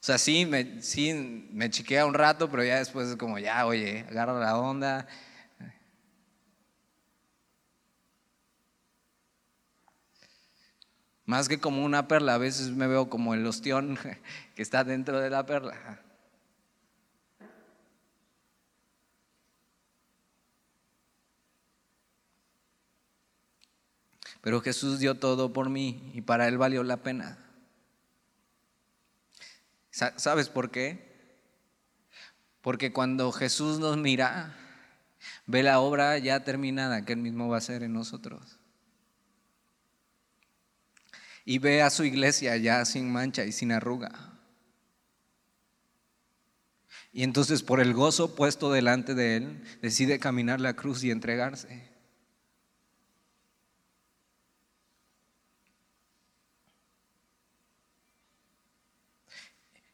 O 0.00 0.06
sea, 0.06 0.16
sí 0.16 0.46
me, 0.46 0.80
sí 0.80 1.12
me 1.52 1.68
chiquea 1.68 2.06
un 2.06 2.14
rato, 2.14 2.48
pero 2.48 2.64
ya 2.64 2.78
después 2.78 3.08
es 3.08 3.16
como, 3.16 3.38
ya, 3.38 3.66
oye, 3.66 4.06
agarra 4.08 4.40
la 4.40 4.56
onda, 4.56 5.06
Más 11.26 11.48
que 11.48 11.58
como 11.58 11.84
una 11.84 12.06
perla, 12.06 12.34
a 12.34 12.38
veces 12.38 12.70
me 12.70 12.86
veo 12.86 13.10
como 13.10 13.34
el 13.34 13.44
ostión 13.46 13.98
que 14.54 14.62
está 14.62 14.84
dentro 14.84 15.20
de 15.20 15.28
la 15.28 15.44
perla. 15.44 16.00
Pero 24.40 24.60
Jesús 24.60 25.00
dio 25.00 25.16
todo 25.16 25.52
por 25.52 25.68
mí 25.68 26.12
y 26.14 26.20
para 26.20 26.46
Él 26.46 26.56
valió 26.56 26.84
la 26.84 26.98
pena. 26.98 27.36
¿Sabes 29.90 30.48
por 30.48 30.70
qué? 30.70 31.16
Porque 32.60 32.92
cuando 32.92 33.32
Jesús 33.32 33.80
nos 33.80 33.96
mira, 33.96 34.54
ve 35.46 35.64
la 35.64 35.80
obra 35.80 36.16
ya 36.18 36.44
terminada 36.44 37.04
que 37.04 37.14
Él 37.14 37.18
mismo 37.18 37.48
va 37.48 37.56
a 37.56 37.58
hacer 37.58 37.82
en 37.82 37.94
nosotros 37.94 38.55
y 41.48 41.58
ve 41.58 41.80
a 41.80 41.90
su 41.90 42.04
iglesia 42.04 42.56
ya 42.56 42.84
sin 42.84 43.10
mancha 43.10 43.44
y 43.44 43.52
sin 43.52 43.70
arruga. 43.70 44.34
Y 47.12 47.22
entonces 47.22 47.62
por 47.62 47.80
el 47.80 47.94
gozo 47.94 48.34
puesto 48.34 48.70
delante 48.70 49.14
de 49.14 49.36
él, 49.36 49.62
decide 49.80 50.18
caminar 50.18 50.60
la 50.60 50.74
cruz 50.74 51.04
y 51.04 51.12
entregarse. 51.12 51.88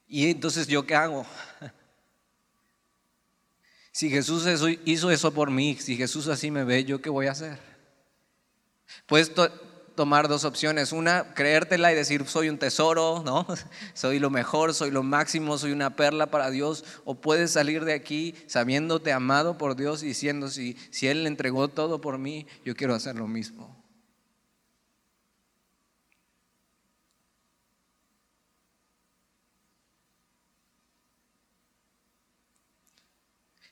Y 0.09 0.30
entonces 0.30 0.66
yo 0.66 0.84
qué 0.84 0.96
hago? 0.96 1.24
Si 3.94 4.09
Jesús 4.09 4.46
hizo 4.86 5.11
eso 5.11 5.34
por 5.34 5.50
mí, 5.50 5.76
si 5.78 5.98
Jesús 5.98 6.26
así 6.28 6.50
me 6.50 6.64
ve, 6.64 6.82
¿yo 6.82 7.03
qué 7.03 7.11
voy 7.11 7.26
a 7.26 7.32
hacer? 7.32 7.59
Puedes 9.05 9.30
tomar 9.95 10.28
dos 10.28 10.45
opciones. 10.45 10.93
Una, 10.93 11.34
creértela 11.34 11.93
y 11.93 11.95
decir, 11.95 12.26
soy 12.26 12.49
un 12.49 12.59
tesoro, 12.59 13.22
¿no? 13.24 13.47
Soy 13.95 14.18
lo 14.18 14.30
mejor, 14.30 14.74
soy 14.74 14.90
lo 14.90 15.03
máximo, 15.03 15.59
soy 15.59 15.72
una 15.72 15.97
perla 15.97 16.26
para 16.26 16.51
Dios. 16.51 16.84
O 17.05 17.14
puedes 17.14 17.53
salir 17.53 17.84
de 17.84 17.93
aquí 17.93 18.34
sabiéndote 18.47 19.12
amado 19.12 19.59
por 19.59 19.76
Dios 19.76 20.03
y 20.03 20.07
diciendo, 20.07 20.49
si, 20.49 20.76
si 20.90 21.09
Él 21.09 21.24
le 21.24 21.28
entregó 21.28 21.68
todo 21.68 22.01
por 22.01 22.18
mí, 22.18 22.47
yo 22.64 22.74
quiero 22.74 22.95
hacer 22.95 23.16
lo 23.16 23.28
mismo. 23.28 23.76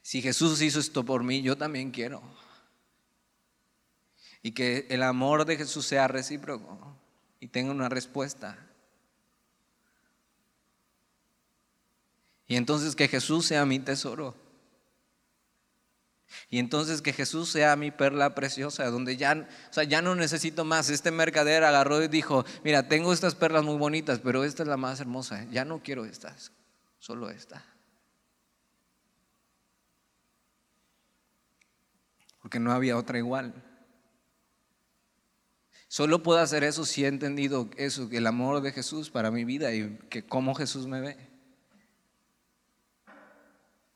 Si 0.03 0.23
Jesús 0.23 0.61
hizo 0.61 0.81
esto 0.81 1.05
por 1.05 1.23
mí, 1.23 1.43
yo 1.43 1.57
también 1.57 1.91
quiero 1.91 2.23
y 4.43 4.53
que 4.53 4.87
el 4.91 5.03
amor 5.03 5.45
de 5.45 5.57
Jesús 5.57 5.87
sea 5.87 6.09
recíproco 6.09 6.97
y 7.41 7.49
tenga 7.49 7.73
una 7.73 7.89
respuesta. 7.89 8.59
Y 12.47 12.57
entonces 12.57 12.97
que 12.97 13.09
Jesús 13.09 13.47
sea 13.47 13.65
mi 13.65 13.79
tesoro. 13.79 14.35
Y 16.49 16.59
entonces 16.59 17.03
que 17.03 17.13
Jesús 17.13 17.51
sea 17.51 17.77
mi 17.77 17.91
perla 17.91 18.35
preciosa, 18.35 18.87
donde 18.87 19.17
ya, 19.17 19.49
o 19.69 19.73
sea, 19.73 19.85
ya 19.85 20.01
no 20.01 20.15
necesito 20.15 20.65
más. 20.65 20.89
Este 20.91 21.11
mercader 21.11 21.65
agarró 21.65 22.03
y 22.03 22.09
dijo, 22.09 22.45
mira, 22.65 22.89
tengo 22.89 23.13
estas 23.13 23.35
perlas 23.35 23.65
muy 23.65 23.77
bonitas, 23.77 24.21
pero 24.21 24.45
esta 24.45 24.63
es 24.63 24.69
la 24.69 24.77
más 24.77 25.01
hermosa. 25.01 25.45
Ya 25.51 25.65
no 25.65 25.83
quiero 25.83 26.05
estas, 26.05 26.53
solo 26.99 27.31
esta. 27.31 27.65
Porque 32.41 32.59
no 32.59 32.73
había 32.73 32.97
otra 32.97 33.19
igual. 33.19 33.55
Solo 35.91 36.23
puedo 36.23 36.39
hacer 36.39 36.63
eso 36.63 36.85
si 36.85 37.05
he 37.05 37.09
entendido 37.09 37.69
eso, 37.77 38.09
el 38.13 38.29
amor 38.29 38.63
de 38.63 38.71
Jesús 38.71 39.11
para 39.11 39.33
mi 39.33 39.45
vida 39.45 39.75
y 39.75 39.99
que 40.09 40.25
cómo 40.25 40.55
Jesús 40.55 40.87
me 40.87 41.01
ve. 41.01 41.17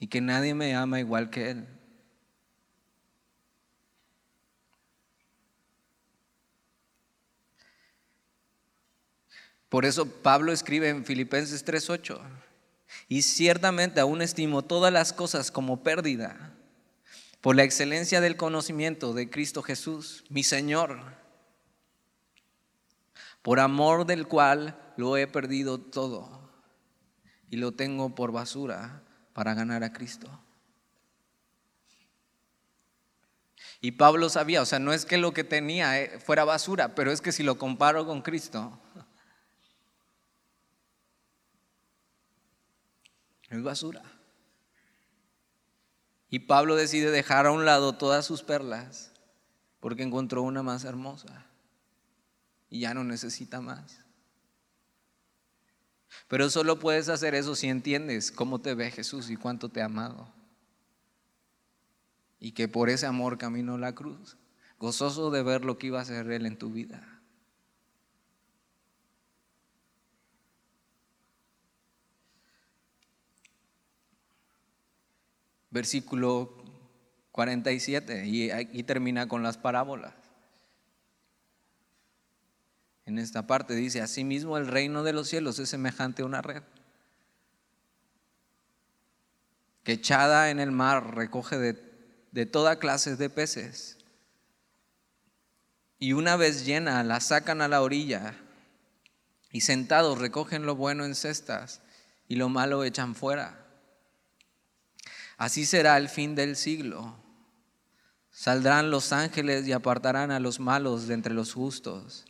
Y 0.00 0.08
que 0.08 0.20
nadie 0.20 0.54
me 0.54 0.74
ama 0.74 0.98
igual 0.98 1.30
que 1.30 1.50
Él. 1.50 1.68
Por 9.68 9.84
eso 9.84 10.04
Pablo 10.04 10.50
escribe 10.50 10.88
en 10.88 11.04
Filipenses 11.04 11.64
3:8, 11.64 12.20
y 13.06 13.22
ciertamente 13.22 14.00
aún 14.00 14.20
estimo 14.20 14.62
todas 14.62 14.92
las 14.92 15.12
cosas 15.12 15.52
como 15.52 15.84
pérdida 15.84 16.56
por 17.40 17.54
la 17.54 17.62
excelencia 17.62 18.20
del 18.20 18.36
conocimiento 18.36 19.14
de 19.14 19.30
Cristo 19.30 19.62
Jesús, 19.62 20.24
mi 20.28 20.42
Señor 20.42 21.22
por 23.44 23.60
amor 23.60 24.06
del 24.06 24.26
cual 24.26 24.74
lo 24.96 25.18
he 25.18 25.26
perdido 25.26 25.78
todo 25.78 26.50
y 27.50 27.58
lo 27.58 27.72
tengo 27.72 28.14
por 28.14 28.32
basura 28.32 29.02
para 29.34 29.52
ganar 29.52 29.84
a 29.84 29.92
Cristo. 29.92 30.30
Y 33.82 33.92
Pablo 33.92 34.30
sabía, 34.30 34.62
o 34.62 34.64
sea, 34.64 34.78
no 34.78 34.94
es 34.94 35.04
que 35.04 35.18
lo 35.18 35.34
que 35.34 35.44
tenía 35.44 36.00
eh, 36.00 36.18
fuera 36.20 36.46
basura, 36.46 36.94
pero 36.94 37.12
es 37.12 37.20
que 37.20 37.32
si 37.32 37.42
lo 37.42 37.58
comparo 37.58 38.06
con 38.06 38.22
Cristo, 38.22 38.80
es 43.50 43.62
basura. 43.62 44.02
Y 46.30 46.38
Pablo 46.38 46.76
decide 46.76 47.10
dejar 47.10 47.44
a 47.44 47.50
un 47.50 47.66
lado 47.66 47.92
todas 47.92 48.24
sus 48.24 48.42
perlas 48.42 49.12
porque 49.80 50.02
encontró 50.02 50.40
una 50.40 50.62
más 50.62 50.84
hermosa 50.84 51.44
y 52.74 52.80
ya 52.80 52.92
no 52.92 53.04
necesita 53.04 53.60
más. 53.60 54.00
Pero 56.26 56.50
solo 56.50 56.80
puedes 56.80 57.08
hacer 57.08 57.36
eso 57.36 57.54
si 57.54 57.68
entiendes 57.68 58.32
cómo 58.32 58.60
te 58.60 58.74
ve 58.74 58.90
Jesús 58.90 59.30
y 59.30 59.36
cuánto 59.36 59.68
te 59.68 59.80
ha 59.80 59.84
amado. 59.84 60.28
Y 62.40 62.50
que 62.50 62.66
por 62.66 62.90
ese 62.90 63.06
amor 63.06 63.38
caminó 63.38 63.78
la 63.78 63.94
cruz, 63.94 64.36
gozoso 64.80 65.30
de 65.30 65.44
ver 65.44 65.64
lo 65.64 65.78
que 65.78 65.86
iba 65.86 66.00
a 66.00 66.02
hacer 66.02 66.28
Él 66.32 66.46
en 66.46 66.58
tu 66.58 66.72
vida. 66.72 67.22
Versículo 75.70 76.60
47, 77.30 78.26
y 78.26 78.50
aquí 78.50 78.82
termina 78.82 79.28
con 79.28 79.44
las 79.44 79.58
parábolas 79.58 80.23
en 83.06 83.18
esta 83.18 83.46
parte. 83.46 83.74
Dice, 83.74 84.00
asimismo 84.00 84.56
el 84.56 84.66
reino 84.66 85.02
de 85.02 85.12
los 85.12 85.28
cielos 85.28 85.58
es 85.58 85.68
semejante 85.68 86.22
a 86.22 86.26
una 86.26 86.42
red 86.42 86.62
que 89.82 89.92
echada 89.92 90.50
en 90.50 90.60
el 90.60 90.72
mar 90.72 91.14
recoge 91.14 91.58
de, 91.58 91.78
de 92.32 92.46
toda 92.46 92.78
clase 92.78 93.16
de 93.16 93.28
peces. 93.28 93.98
Y 95.98 96.14
una 96.14 96.36
vez 96.36 96.64
llena, 96.64 97.04
la 97.04 97.20
sacan 97.20 97.60
a 97.60 97.68
la 97.68 97.82
orilla 97.82 98.34
y 99.52 99.60
sentados 99.60 100.18
recogen 100.18 100.64
lo 100.64 100.74
bueno 100.74 101.04
en 101.04 101.14
cestas 101.14 101.82
y 102.28 102.36
lo 102.36 102.48
malo 102.48 102.82
echan 102.82 103.14
fuera. 103.14 103.66
Así 105.36 105.66
será 105.66 105.98
el 105.98 106.08
fin 106.08 106.34
del 106.34 106.56
siglo. 106.56 107.16
Saldrán 108.30 108.90
los 108.90 109.12
ángeles 109.12 109.68
y 109.68 109.72
apartarán 109.72 110.30
a 110.30 110.40
los 110.40 110.60
malos 110.60 111.06
de 111.06 111.14
entre 111.14 111.34
los 111.34 111.52
justos 111.52 112.24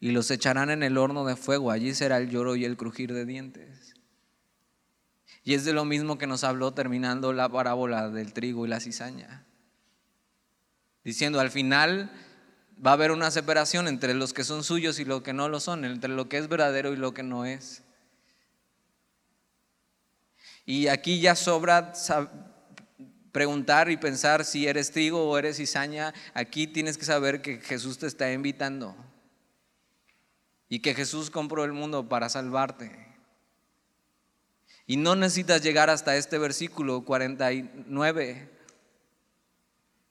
y 0.00 0.10
los 0.10 0.30
echarán 0.30 0.70
en 0.70 0.82
el 0.82 0.98
horno 0.98 1.24
de 1.24 1.36
fuego. 1.36 1.70
Allí 1.70 1.94
será 1.94 2.18
el 2.18 2.30
lloro 2.30 2.56
y 2.56 2.64
el 2.64 2.76
crujir 2.76 3.12
de 3.12 3.24
dientes. 3.24 3.94
Y 5.42 5.54
es 5.54 5.64
de 5.64 5.72
lo 5.72 5.84
mismo 5.84 6.18
que 6.18 6.26
nos 6.26 6.44
habló 6.44 6.74
terminando 6.74 7.32
la 7.32 7.48
parábola 7.48 8.10
del 8.10 8.32
trigo 8.32 8.66
y 8.66 8.68
la 8.68 8.80
cizaña. 8.80 9.46
Diciendo, 11.04 11.38
al 11.38 11.50
final 11.50 12.10
va 12.84 12.90
a 12.90 12.94
haber 12.94 13.12
una 13.12 13.30
separación 13.30 13.86
entre 13.86 14.12
los 14.12 14.34
que 14.34 14.44
son 14.44 14.64
suyos 14.64 14.98
y 14.98 15.04
los 15.04 15.22
que 15.22 15.32
no 15.32 15.48
lo 15.48 15.60
son, 15.60 15.84
entre 15.84 16.10
lo 16.10 16.28
que 16.28 16.38
es 16.38 16.48
verdadero 16.48 16.92
y 16.92 16.96
lo 16.96 17.14
que 17.14 17.22
no 17.22 17.44
es. 17.44 17.82
Y 20.64 20.88
aquí 20.88 21.20
ya 21.20 21.36
sobra 21.36 21.92
preguntar 23.30 23.88
y 23.88 23.96
pensar 23.96 24.44
si 24.44 24.66
eres 24.66 24.90
trigo 24.90 25.30
o 25.30 25.38
eres 25.38 25.58
cizaña. 25.58 26.12
Aquí 26.34 26.66
tienes 26.66 26.98
que 26.98 27.04
saber 27.04 27.40
que 27.40 27.60
Jesús 27.60 27.98
te 27.98 28.08
está 28.08 28.32
invitando 28.32 28.96
y 30.68 30.80
que 30.80 30.94
Jesús 30.94 31.30
compró 31.30 31.64
el 31.64 31.72
mundo 31.72 32.08
para 32.08 32.28
salvarte. 32.28 33.06
Y 34.86 34.96
no 34.96 35.16
necesitas 35.16 35.62
llegar 35.62 35.90
hasta 35.90 36.16
este 36.16 36.38
versículo 36.38 37.04
49 37.04 38.50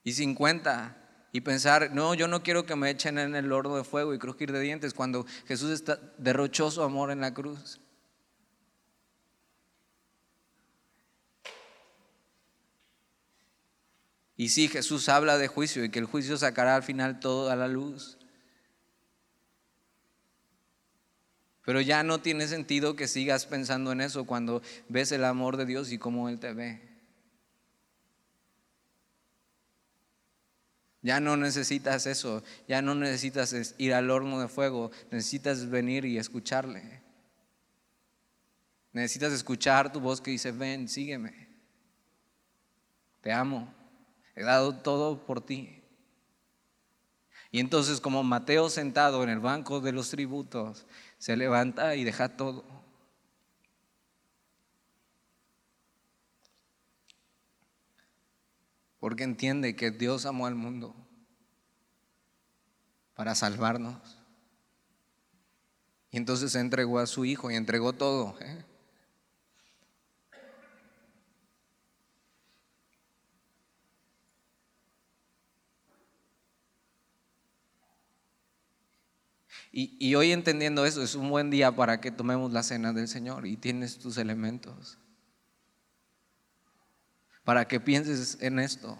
y 0.03 0.11
50 0.11 0.97
y 1.31 1.41
pensar, 1.41 1.91
no, 1.91 2.13
yo 2.13 2.27
no 2.27 2.43
quiero 2.43 2.65
que 2.65 2.75
me 2.75 2.89
echen 2.89 3.17
en 3.17 3.35
el 3.35 3.51
horno 3.51 3.75
de 3.75 3.83
fuego 3.83 4.13
y 4.13 4.19
crujir 4.19 4.51
de 4.51 4.59
dientes 4.59 4.93
cuando 4.93 5.25
Jesús 5.47 5.71
está, 5.71 5.99
derrochó 6.17 6.71
su 6.71 6.81
amor 6.81 7.11
en 7.11 7.21
la 7.21 7.33
cruz. 7.33 7.79
Y 14.37 14.49
sí, 14.49 14.67
Jesús 14.67 15.07
habla 15.07 15.37
de 15.37 15.47
juicio 15.47 15.83
y 15.83 15.89
que 15.89 15.99
el 15.99 16.05
juicio 16.05 16.37
sacará 16.37 16.75
al 16.75 16.83
final 16.83 17.19
todo 17.19 17.49
a 17.49 17.55
la 17.55 17.67
luz. 17.67 18.17
Pero 21.65 21.81
ya 21.81 22.03
no 22.03 22.19
tiene 22.21 22.47
sentido 22.47 22.95
que 22.95 23.07
sigas 23.07 23.47
pensando 23.47 23.91
en 23.91 24.01
eso 24.01 24.25
cuando 24.25 24.61
ves 24.87 25.11
el 25.11 25.25
amor 25.25 25.57
de 25.57 25.65
Dios 25.65 25.91
y 25.91 25.97
cómo 25.97 26.29
Él 26.29 26.39
te 26.39 26.53
ve. 26.53 26.81
Ya 31.01 31.19
no 31.19 31.37
necesitas 31.37 32.07
eso, 32.07 32.43
ya 32.67 32.81
no 32.81 32.95
necesitas 32.95 33.75
ir 33.77 33.93
al 33.93 34.09
horno 34.09 34.39
de 34.39 34.47
fuego, 34.47 34.91
necesitas 35.11 35.69
venir 35.69 36.05
y 36.05 36.17
escucharle. 36.17 37.01
Necesitas 38.91 39.33
escuchar 39.33 39.91
tu 39.91 39.99
voz 39.99 40.21
que 40.21 40.31
dice, 40.31 40.51
ven, 40.51 40.87
sígueme. 40.87 41.49
Te 43.21 43.31
amo, 43.31 43.71
he 44.35 44.43
dado 44.43 44.77
todo 44.77 45.25
por 45.25 45.41
ti. 45.41 45.83
Y 47.51 47.59
entonces 47.59 48.01
como 48.01 48.23
Mateo 48.23 48.69
sentado 48.69 49.23
en 49.23 49.29
el 49.29 49.39
banco 49.39 49.81
de 49.81 49.91
los 49.91 50.09
tributos, 50.09 50.85
se 51.25 51.35
levanta 51.35 51.95
y 51.95 52.03
deja 52.03 52.37
todo. 52.37 52.63
Porque 58.99 59.23
entiende 59.23 59.75
que 59.75 59.89
Dios 59.89 60.27
amó 60.27 60.45
al 60.45 60.53
mundo 60.53 60.95
para 63.15 63.33
salvarnos. 63.33 64.19
Y 66.11 66.17
entonces 66.17 66.53
entregó 66.53 66.99
a 66.99 67.07
su 67.07 67.25
Hijo 67.25 67.49
y 67.49 67.55
entregó 67.55 67.93
todo. 67.93 68.39
¿eh? 68.41 68.63
Y, 79.77 80.15
hoy 80.15 80.31
entendiendo 80.31 80.85
eso, 80.85 81.03
es 81.03 81.15
un 81.15 81.29
buen 81.29 81.49
día 81.49 81.75
para 81.75 81.99
que 81.99 82.09
tomemos 82.09 82.53
la 82.53 82.63
cena 82.63 82.93
del 82.93 83.09
Señor 83.09 83.45
y 83.45 83.57
tienes 83.57 83.99
tus 83.99 84.17
elementos. 84.17 84.97
Para 87.43 87.67
que 87.67 87.81
pienses 87.81 88.37
en 88.39 88.59
esto. 88.59 88.97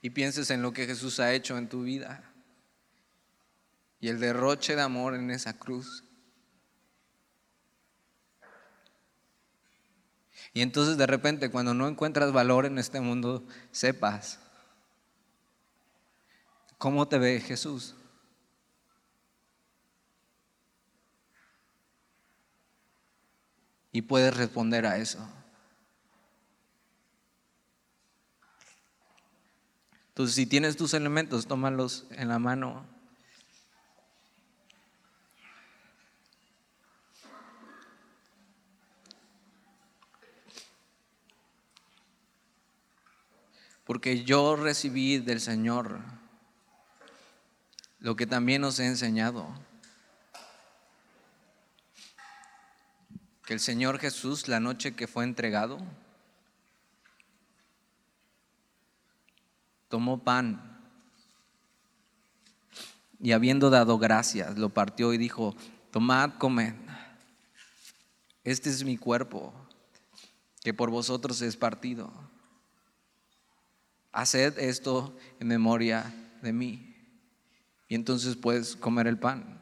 Y 0.00 0.10
pienses 0.10 0.48
en 0.52 0.62
lo 0.62 0.72
que 0.72 0.86
Jesús 0.86 1.18
ha 1.18 1.32
hecho 1.32 1.58
en 1.58 1.68
tu 1.68 1.82
vida. 1.82 2.22
Y 3.98 4.10
el 4.10 4.20
derroche 4.20 4.76
de 4.76 4.82
amor 4.82 5.16
en 5.16 5.28
esa 5.32 5.58
cruz. 5.58 6.04
Y 10.52 10.62
entonces 10.62 10.96
de 10.96 11.06
repente 11.08 11.50
cuando 11.50 11.74
no 11.74 11.88
encuentras 11.88 12.30
valor 12.30 12.64
en 12.64 12.78
este 12.78 13.00
mundo, 13.00 13.44
sepas 13.72 14.38
cómo 16.78 17.06
te 17.08 17.18
ve 17.18 17.40
Jesús. 17.40 17.94
Y 23.92 24.02
puedes 24.02 24.36
responder 24.36 24.86
a 24.86 24.96
eso. 24.96 25.18
Entonces, 30.08 30.34
si 30.34 30.46
tienes 30.46 30.76
tus 30.76 30.94
elementos, 30.94 31.46
tómalos 31.46 32.06
en 32.10 32.28
la 32.28 32.38
mano. 32.38 32.98
porque 43.88 44.22
yo 44.22 44.54
recibí 44.54 45.16
del 45.16 45.40
Señor 45.40 46.17
lo 48.00 48.16
que 48.16 48.26
también 48.26 48.64
os 48.64 48.78
he 48.78 48.86
enseñado. 48.86 49.46
Que 53.44 53.54
el 53.54 53.60
Señor 53.60 53.98
Jesús, 53.98 54.46
la 54.48 54.60
noche 54.60 54.94
que 54.94 55.06
fue 55.06 55.24
entregado, 55.24 55.78
tomó 59.88 60.22
pan 60.22 60.78
y 63.20 63.32
habiendo 63.32 63.70
dado 63.70 63.98
gracias, 63.98 64.58
lo 64.58 64.68
partió 64.68 65.12
y 65.12 65.18
dijo, 65.18 65.56
tomad, 65.90 66.34
comed, 66.38 66.74
este 68.44 68.70
es 68.70 68.84
mi 68.84 68.96
cuerpo, 68.96 69.52
que 70.62 70.72
por 70.72 70.90
vosotros 70.90 71.42
es 71.42 71.56
partido. 71.56 72.12
Haced 74.12 74.58
esto 74.58 75.16
en 75.40 75.48
memoria 75.48 76.14
de 76.42 76.52
mí. 76.52 76.87
Y 77.88 77.94
entonces 77.94 78.36
puedes 78.36 78.76
comer 78.76 79.06
el 79.06 79.18
pan. 79.18 79.57